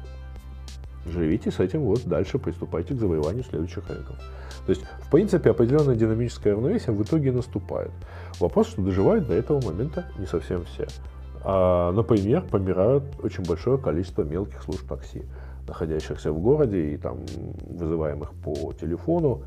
Живите 1.09 1.51
с 1.51 1.61
этим, 1.61 1.83
вот 1.83 2.05
дальше 2.05 2.39
приступайте 2.39 2.95
к 2.95 2.99
завоеванию 2.99 3.45
следующих 3.45 3.89
рынков. 3.89 4.17
То 4.67 4.71
есть, 4.71 4.83
в 5.01 5.11
принципе, 5.11 5.51
определенное 5.51 5.95
динамическое 5.95 6.55
равновесие 6.55 6.93
в 6.93 7.03
итоге 7.03 7.31
наступает. 7.31 7.93
Вопрос, 8.41 8.69
что 8.69 8.83
доживают 8.83 9.29
до 9.29 9.35
этого 9.35 9.65
момента 9.65 10.07
не 10.19 10.27
совсем 10.27 10.65
все. 10.65 10.87
А, 11.45 11.93
например, 11.93 12.43
помирают 12.43 13.05
очень 13.23 13.45
большое 13.45 13.79
количество 13.79 14.23
мелких 14.23 14.63
служб 14.65 14.89
такси, 14.89 15.23
находящихся 15.69 16.33
в 16.33 16.41
городе 16.41 16.95
и 16.95 16.97
там 16.97 17.19
вызываемых 17.71 18.33
по 18.43 18.73
телефону. 18.73 19.43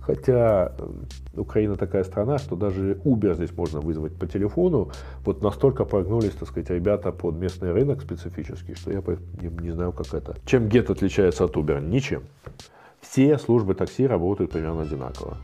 Хотя 0.00 0.72
э, 0.78 1.40
Украина 1.40 1.76
такая 1.76 2.04
страна, 2.04 2.38
что 2.38 2.54
даже 2.54 2.94
Uber 3.04 3.34
здесь 3.34 3.56
можно 3.56 3.80
вызвать 3.80 4.14
по 4.14 4.26
телефону. 4.26 4.90
Вот 5.24 5.42
настолько 5.42 5.84
прогнулись, 5.84 6.30
так 6.30 6.48
сказать, 6.48 6.70
ребята 6.70 7.10
под 7.10 7.34
местный 7.34 7.72
рынок 7.72 8.02
специфический, 8.02 8.74
что 8.74 8.92
я 8.92 9.02
не, 9.62 9.72
знаю, 9.72 9.92
как 9.92 10.14
это. 10.14 10.36
Чем 10.44 10.68
Get 10.68 10.92
отличается 10.92 11.44
от 11.44 11.56
Uber? 11.56 11.80
Ничем. 11.80 12.22
Все 13.00 13.36
службы 13.38 13.74
такси 13.74 14.06
работают 14.06 14.52
примерно 14.52 14.82
одинаково. 14.82 15.38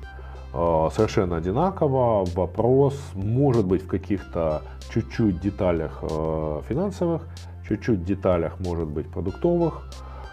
Э, 0.54 0.88
совершенно 0.94 1.36
одинаково. 1.36 2.24
Вопрос 2.34 2.94
может 3.14 3.66
быть 3.66 3.82
в 3.82 3.88
каких-то 3.88 4.62
чуть-чуть 4.92 5.40
деталях 5.40 5.98
э, 6.02 6.60
финансовых, 6.68 7.22
чуть-чуть 7.68 8.04
деталях 8.04 8.60
может 8.60 8.86
быть 8.86 9.08
продуктовых. 9.10 9.82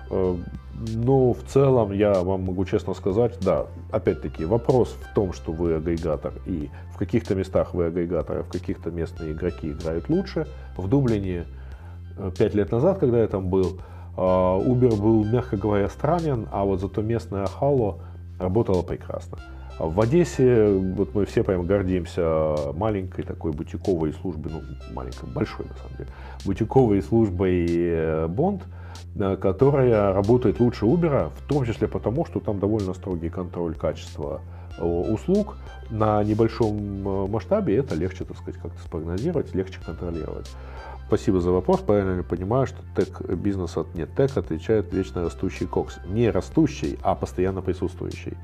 Э, 0.09 0.35
но 0.95 1.33
в 1.33 1.43
целом 1.43 1.91
я 1.91 2.13
вам 2.13 2.43
могу 2.43 2.63
честно 2.65 2.93
сказать, 2.93 3.37
да, 3.41 3.65
опять-таки 3.91 4.45
вопрос 4.45 4.95
в 5.01 5.13
том, 5.13 5.33
что 5.33 5.51
вы 5.51 5.75
агрегатор 5.75 6.33
и 6.45 6.69
в 6.93 6.97
каких-то 6.97 7.35
местах 7.35 7.73
вы 7.73 7.85
агрегатор, 7.85 8.39
а 8.39 8.43
в 8.43 8.49
каких-то 8.49 8.89
местные 8.89 9.33
игроки 9.33 9.71
играют 9.71 10.07
лучше. 10.09 10.47
В 10.77 10.87
Дублине 10.87 11.45
5 12.37 12.53
лет 12.55 12.71
назад, 12.71 12.99
когда 12.99 13.19
я 13.19 13.27
там 13.27 13.49
был, 13.49 13.81
Uber 14.15 14.95
был, 14.99 15.25
мягко 15.25 15.57
говоря, 15.57 15.89
странен, 15.89 16.47
а 16.51 16.63
вот 16.63 16.79
зато 16.79 17.01
местная 17.01 17.45
Halo 17.45 17.99
работала 18.39 18.81
прекрасно. 18.81 19.37
В 19.79 20.01
Одессе 20.01 20.67
вот 20.67 21.15
мы 21.15 21.25
все 21.25 21.41
прям 21.41 21.65
гордимся 21.65 22.73
маленькой 22.73 23.23
такой 23.23 23.53
бутиковой 23.53 24.11
службой, 24.11 24.51
ну, 24.51 24.61
маленькой, 24.93 25.29
большой 25.29 25.67
на 25.67 25.75
самом 25.75 25.97
деле, 25.97 26.09
бутиковой 26.43 27.01
службой 27.01 27.65
э, 27.65 28.25
э, 28.25 28.27
которая 29.15 30.13
работает 30.13 30.59
лучше 30.59 30.85
Uber, 30.85 31.29
в 31.35 31.47
том 31.47 31.65
числе 31.65 31.87
потому, 31.87 32.25
что 32.25 32.39
там 32.39 32.59
довольно 32.59 32.93
строгий 32.93 33.29
контроль 33.29 33.75
качества 33.75 34.41
э, 34.77 34.83
услуг. 34.85 35.57
На 35.89 36.23
небольшом 36.23 37.29
масштабе 37.29 37.77
это 37.77 37.95
легче, 37.95 38.23
так 38.23 38.37
сказать, 38.37 38.61
как-то 38.61 38.79
спрогнозировать, 38.81 39.55
легче 39.55 39.79
контролировать. 39.85 40.49
Спасибо 41.07 41.41
за 41.41 41.51
вопрос. 41.51 41.79
Правильно 41.79 42.17
ли 42.17 42.23
понимаю, 42.23 42.67
что 42.67 42.77
тег 42.95 43.21
бизнес 43.21 43.75
от 43.77 43.95
нет 43.95 44.09
тег 44.15 44.37
отвечает 44.37 44.93
вечно 44.93 45.23
растущий 45.23 45.65
кокс? 45.65 45.97
Не 46.05 46.29
растущий, 46.29 46.99
а 47.01 47.15
постоянно 47.15 47.61
присутствующий 47.61 48.37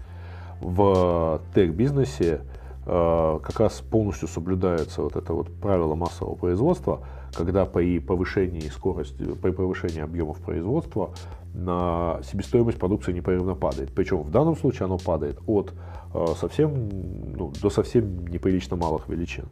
в 0.62 1.42
тех-бизнесе 1.54 2.42
э, 2.86 3.40
как 3.42 3.60
раз 3.60 3.82
полностью 3.82 4.28
соблюдается 4.28 5.02
вот 5.02 5.16
это 5.16 5.34
вот 5.34 5.54
правило 5.60 5.96
массового 5.96 6.36
производства, 6.36 7.02
когда 7.36 7.66
при 7.66 8.00
повышении 8.00 8.70
скорости, 8.70 9.24
при 9.42 9.52
повышении 9.52 10.02
объемов 10.02 10.40
производства 10.40 11.14
на 11.54 12.20
себестоимость 12.24 12.80
продукции 12.80 13.14
непрерывно 13.14 13.56
падает. 13.56 13.94
Причем 13.94 14.22
в 14.22 14.32
данном 14.32 14.56
случае 14.56 14.86
оно 14.86 14.98
падает 14.98 15.40
от 15.46 15.74
э, 16.14 16.26
совсем, 16.40 16.90
ну, 17.36 17.52
до 17.62 17.70
совсем 17.70 18.28
неприлично 18.28 18.76
малых 18.76 19.08
величин. 19.10 19.46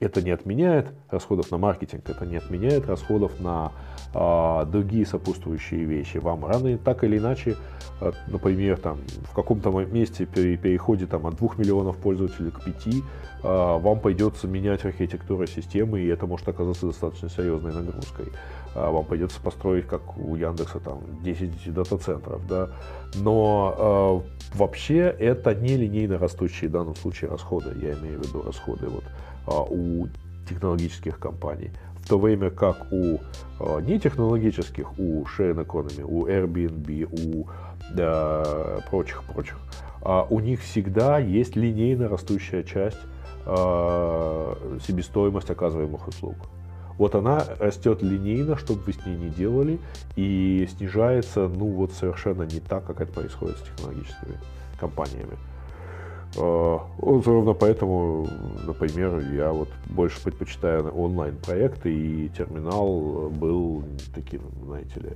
Это 0.00 0.22
не 0.22 0.30
отменяет 0.30 0.94
расходов 1.10 1.50
на 1.50 1.58
маркетинг, 1.58 2.08
это 2.08 2.24
не 2.24 2.36
отменяет 2.36 2.86
расходов 2.86 3.38
на 3.38 3.72
а, 4.14 4.64
другие 4.64 5.04
сопутствующие 5.04 5.84
вещи. 5.84 6.16
Вам 6.16 6.46
рано 6.46 6.78
так 6.78 7.04
или 7.04 7.18
иначе, 7.18 7.54
а, 8.00 8.12
например, 8.28 8.78
там, 8.78 9.00
в 9.30 9.34
каком-то 9.34 9.68
месте 9.68 10.26
при 10.26 10.56
переходе 10.56 11.04
там, 11.04 11.26
от 11.26 11.36
2 11.36 11.50
миллионов 11.58 11.98
пользователей 11.98 12.50
к 12.50 12.64
5, 12.64 12.94
а, 13.42 13.78
вам 13.78 14.00
придется 14.00 14.48
менять 14.48 14.86
архитектуру 14.86 15.46
системы, 15.46 16.00
и 16.00 16.06
это 16.06 16.26
может 16.26 16.48
оказаться 16.48 16.86
достаточно 16.86 17.28
серьезной 17.28 17.74
нагрузкой. 17.74 18.32
А, 18.74 18.90
вам 18.90 19.04
придется 19.04 19.38
построить, 19.40 19.86
как 19.86 20.16
у 20.16 20.34
Яндекса, 20.34 20.80
там, 20.80 21.00
10 21.22 21.74
дата-центров. 21.74 22.46
Да? 22.46 22.70
Но 23.16 23.74
а, 23.76 24.56
вообще 24.56 25.14
это 25.18 25.54
не 25.54 25.76
линейно 25.76 26.18
растущие 26.18 26.70
в 26.70 26.72
данном 26.72 26.94
случае 26.94 27.30
расходы, 27.30 27.70
я 27.82 27.92
имею 27.92 28.20
в 28.20 28.26
виду 28.26 28.42
расходы. 28.42 28.88
Вот, 28.88 29.04
у 29.58 30.08
технологических 30.48 31.18
компаний. 31.18 31.70
В 32.02 32.08
то 32.08 32.18
время 32.18 32.50
как 32.50 32.92
у 32.92 33.18
а, 33.60 33.80
нетехнологических, 33.80 34.98
у 34.98 35.24
Share 35.24 35.64
Economy, 35.64 36.02
у 36.02 36.26
Airbnb, 36.26 37.08
у 37.12 37.46
да, 37.94 38.80
прочих, 38.90 39.22
прочих, 39.24 39.58
а, 40.02 40.26
у 40.28 40.40
них 40.40 40.60
всегда 40.60 41.18
есть 41.18 41.56
линейно 41.56 42.08
растущая 42.08 42.62
часть 42.64 42.98
себестоимость 44.86 45.50
оказываемых 45.50 46.06
услуг. 46.06 46.36
Вот 47.00 47.14
она 47.14 47.42
растет 47.58 48.02
линейно, 48.02 48.58
что 48.58 48.74
бы 48.74 48.82
вы 48.82 48.92
с 48.92 49.06
ней 49.06 49.16
не 49.16 49.30
делали, 49.30 49.78
и 50.16 50.68
снижается, 50.76 51.48
ну 51.48 51.68
вот 51.68 51.92
совершенно 51.92 52.42
не 52.42 52.60
так, 52.60 52.84
как 52.84 53.00
это 53.00 53.10
происходит 53.10 53.56
с 53.56 53.62
технологическими 53.62 54.36
компаниями. 54.78 55.38
А, 56.36 56.80
ровно 57.00 57.54
поэтому, 57.54 58.26
например, 58.64 59.18
я 59.34 59.52
вот 59.52 59.68
больше 59.86 60.22
предпочитаю 60.22 60.88
онлайн-проекты, 60.94 61.92
и 61.92 62.28
терминал 62.28 63.30
был 63.30 63.82
таким, 64.14 64.42
знаете 64.64 65.00
ли, 65.00 65.10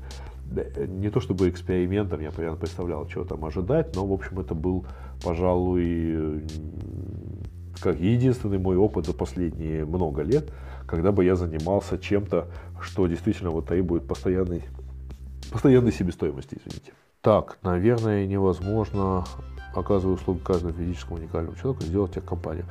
не 0.88 1.10
то 1.10 1.20
чтобы 1.20 1.48
экспериментом, 1.48 2.20
я 2.20 2.30
примерно 2.30 2.56
представлял, 2.56 3.06
чего 3.06 3.24
там 3.24 3.44
ожидать, 3.44 3.94
но, 3.94 4.06
в 4.06 4.12
общем, 4.12 4.40
это 4.40 4.54
был, 4.54 4.86
пожалуй, 5.22 6.42
как 7.80 8.00
единственный 8.00 8.58
мой 8.58 8.76
опыт 8.76 9.06
за 9.06 9.14
последние 9.14 9.84
много 9.84 10.22
лет, 10.22 10.52
когда 10.86 11.12
бы 11.12 11.24
я 11.24 11.36
занимался 11.36 11.98
чем-то, 11.98 12.48
что 12.80 13.06
действительно 13.06 13.50
вот 13.50 13.66
требует 13.66 14.06
постоянной, 14.06 14.62
постоянной 15.52 15.92
себестоимости, 15.92 16.58
извините. 16.64 16.92
Так, 17.24 17.56
наверное, 17.62 18.26
невозможно 18.26 19.24
оказывая 19.74 20.14
услугу 20.14 20.40
каждому 20.40 20.72
физическому 20.74 21.18
уникальному 21.18 21.56
человеку, 21.56 21.82
сделать 21.82 22.12
техкомпанию. 22.12 22.66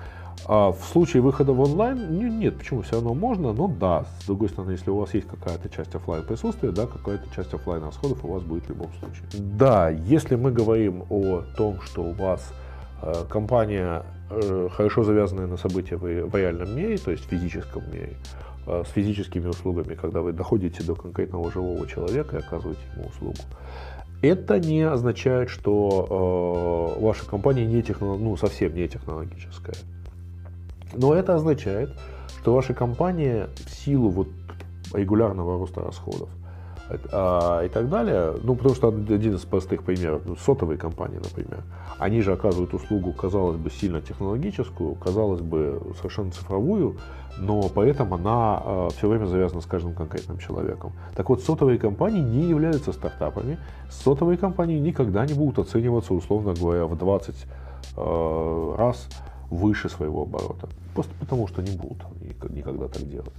А 0.46 0.72
в 0.72 0.84
случае 0.86 1.22
выхода 1.22 1.54
в 1.54 1.60
онлайн, 1.60 2.40
нет, 2.40 2.58
почему, 2.58 2.82
все 2.82 2.94
равно 2.94 3.14
можно, 3.14 3.52
но 3.52 3.68
да, 3.68 4.06
с 4.22 4.26
другой 4.26 4.50
стороны, 4.50 4.72
если 4.72 4.90
у 4.90 4.98
вас 4.98 5.14
есть 5.14 5.28
какая-то 5.28 5.70
часть 5.70 5.94
офлайн 5.96 6.24
присутствия, 6.24 6.72
да, 6.72 6.86
какая-то 6.86 7.24
часть 7.36 7.54
офлайн 7.54 7.84
расходов 7.84 8.24
у 8.24 8.28
вас 8.32 8.44
будет 8.44 8.66
в 8.66 8.70
любом 8.70 8.90
случае. 9.00 9.26
Да, 9.34 9.90
если 9.90 10.36
мы 10.36 10.52
говорим 10.52 11.04
о 11.10 11.42
том, 11.58 11.82
что 11.82 12.04
у 12.04 12.14
вас 12.14 12.54
э, 13.02 13.14
компания 13.30 14.04
э, 14.30 14.70
хорошо 14.72 15.04
завязанная 15.04 15.48
на 15.48 15.58
события 15.58 15.98
в, 15.98 16.02
в 16.02 16.36
реальном 16.36 16.76
мире, 16.76 16.98
то 16.98 17.12
есть 17.12 17.26
в 17.26 17.30
физическом 17.30 17.84
мире, 17.92 18.18
э, 18.68 18.84
с 18.86 18.90
физическими 18.92 19.48
услугами, 19.48 19.96
когда 19.96 20.22
вы 20.22 20.32
доходите 20.32 20.84
до 20.84 20.96
конкретного 20.96 21.52
живого 21.52 21.88
человека 21.88 22.38
и 22.38 22.40
оказываете 22.40 22.82
ему 22.96 23.08
услугу, 23.08 23.40
это 24.24 24.58
не 24.58 24.82
означает, 24.82 25.50
что 25.50 26.96
э, 26.98 27.02
ваша 27.02 27.26
компания 27.26 27.66
не 27.66 27.84
технолог, 27.84 28.22
ну, 28.22 28.38
совсем 28.38 28.74
не 28.74 28.88
технологическая. 28.88 29.76
Но 30.94 31.14
это 31.14 31.36
означает, 31.36 31.92
что 32.40 32.54
ваша 32.54 32.74
компания 32.74 33.50
в 33.66 33.70
силу 33.70 34.10
вот 34.10 34.28
регулярного 34.94 35.60
роста 35.60 35.82
расходов 35.82 36.30
и 36.92 37.70
так 37.70 37.90
далее. 37.90 38.34
Ну, 38.44 38.56
потому 38.56 38.76
что 38.76 38.90
один 38.90 39.36
из 39.36 39.42
простых 39.42 39.84
примеров, 39.84 40.24
ну, 40.26 40.36
сотовые 40.36 40.78
компании, 40.78 41.18
например, 41.18 41.64
они 41.98 42.22
же 42.22 42.34
оказывают 42.34 42.74
услугу, 42.74 43.14
казалось 43.14 43.58
бы, 43.58 43.70
сильно 43.70 44.02
технологическую, 44.02 44.96
казалось 44.96 45.42
бы, 45.42 45.82
совершенно 45.98 46.32
цифровую, 46.32 46.98
но 47.38 47.70
при 47.70 47.90
этом 47.90 48.14
она 48.14 48.62
э, 48.64 48.90
все 48.98 49.08
время 49.08 49.26
завязана 49.26 49.62
с 49.62 49.66
каждым 49.66 49.94
конкретным 49.94 50.38
человеком. 50.38 50.94
Так 51.16 51.30
вот, 51.30 51.42
сотовые 51.42 51.80
компании 51.80 52.22
не 52.22 52.44
являются 52.48 52.94
стартапами. 52.94 53.58
Сотовые 53.90 54.38
компании 54.38 54.80
никогда 54.80 55.26
не 55.26 55.34
будут 55.34 55.60
оцениваться, 55.60 56.14
условно 56.14 56.54
говоря, 56.54 56.86
в 56.86 56.98
20 56.98 57.36
э, 57.98 58.76
раз 58.78 59.08
выше 59.50 59.90
своего 59.90 60.24
оборота. 60.24 60.68
Просто 60.94 61.14
потому, 61.20 61.48
что 61.48 61.62
не 61.62 61.76
будут 61.76 62.00
никогда 62.50 62.88
так 62.88 63.08
делать. 63.10 63.34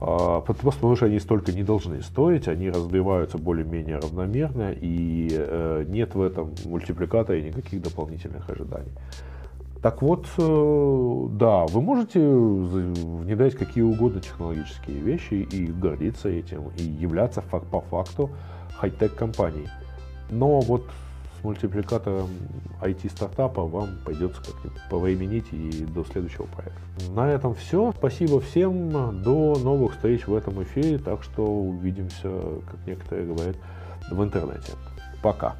А, 0.00 0.40
потому 0.40 0.96
что 0.96 1.06
они 1.06 1.20
столько 1.20 1.52
не 1.52 1.62
должны 1.62 2.02
стоить, 2.02 2.48
они 2.48 2.70
разбиваются 2.70 3.36
более-менее 3.36 3.98
равномерно, 3.98 4.72
и 4.72 5.28
э, 5.30 5.84
нет 5.88 6.14
в 6.14 6.22
этом 6.22 6.54
мультипликатора 6.64 7.40
никаких 7.40 7.82
дополнительных 7.82 8.48
ожиданий. 8.48 8.92
Так 9.82 10.00
вот, 10.00 10.26
э, 10.38 11.26
да, 11.32 11.66
вы 11.66 11.82
можете 11.82 12.18
внедрять 12.18 13.56
какие 13.56 13.84
угодно 13.84 14.22
технологические 14.22 14.98
вещи 14.98 15.34
и 15.34 15.66
гордиться 15.66 16.30
этим, 16.30 16.70
и 16.78 16.82
являться 16.82 17.42
по 17.42 17.80
факту 17.82 18.30
хай-тек 18.78 19.14
компанией. 19.14 19.68
Но 20.30 20.60
вот 20.60 20.86
с 21.40 21.44
мультипликатором 21.44 22.28
IT-стартапа 22.80 23.62
вам 23.62 23.98
придется 24.04 24.40
как-нибудь 24.42 24.82
повременить 24.90 25.46
и 25.52 25.84
до 25.84 26.04
следующего 26.04 26.44
проекта. 26.46 26.80
На 27.14 27.30
этом 27.30 27.54
все. 27.54 27.92
Спасибо 27.96 28.40
всем. 28.40 28.90
До 29.22 29.58
новых 29.58 29.94
встреч 29.94 30.26
в 30.26 30.34
этом 30.34 30.62
эфире. 30.62 30.98
Так 30.98 31.22
что 31.22 31.44
увидимся, 31.44 32.30
как 32.70 32.86
некоторые 32.86 33.26
говорят, 33.26 33.56
в 34.10 34.22
интернете. 34.22 34.72
Пока. 35.22 35.56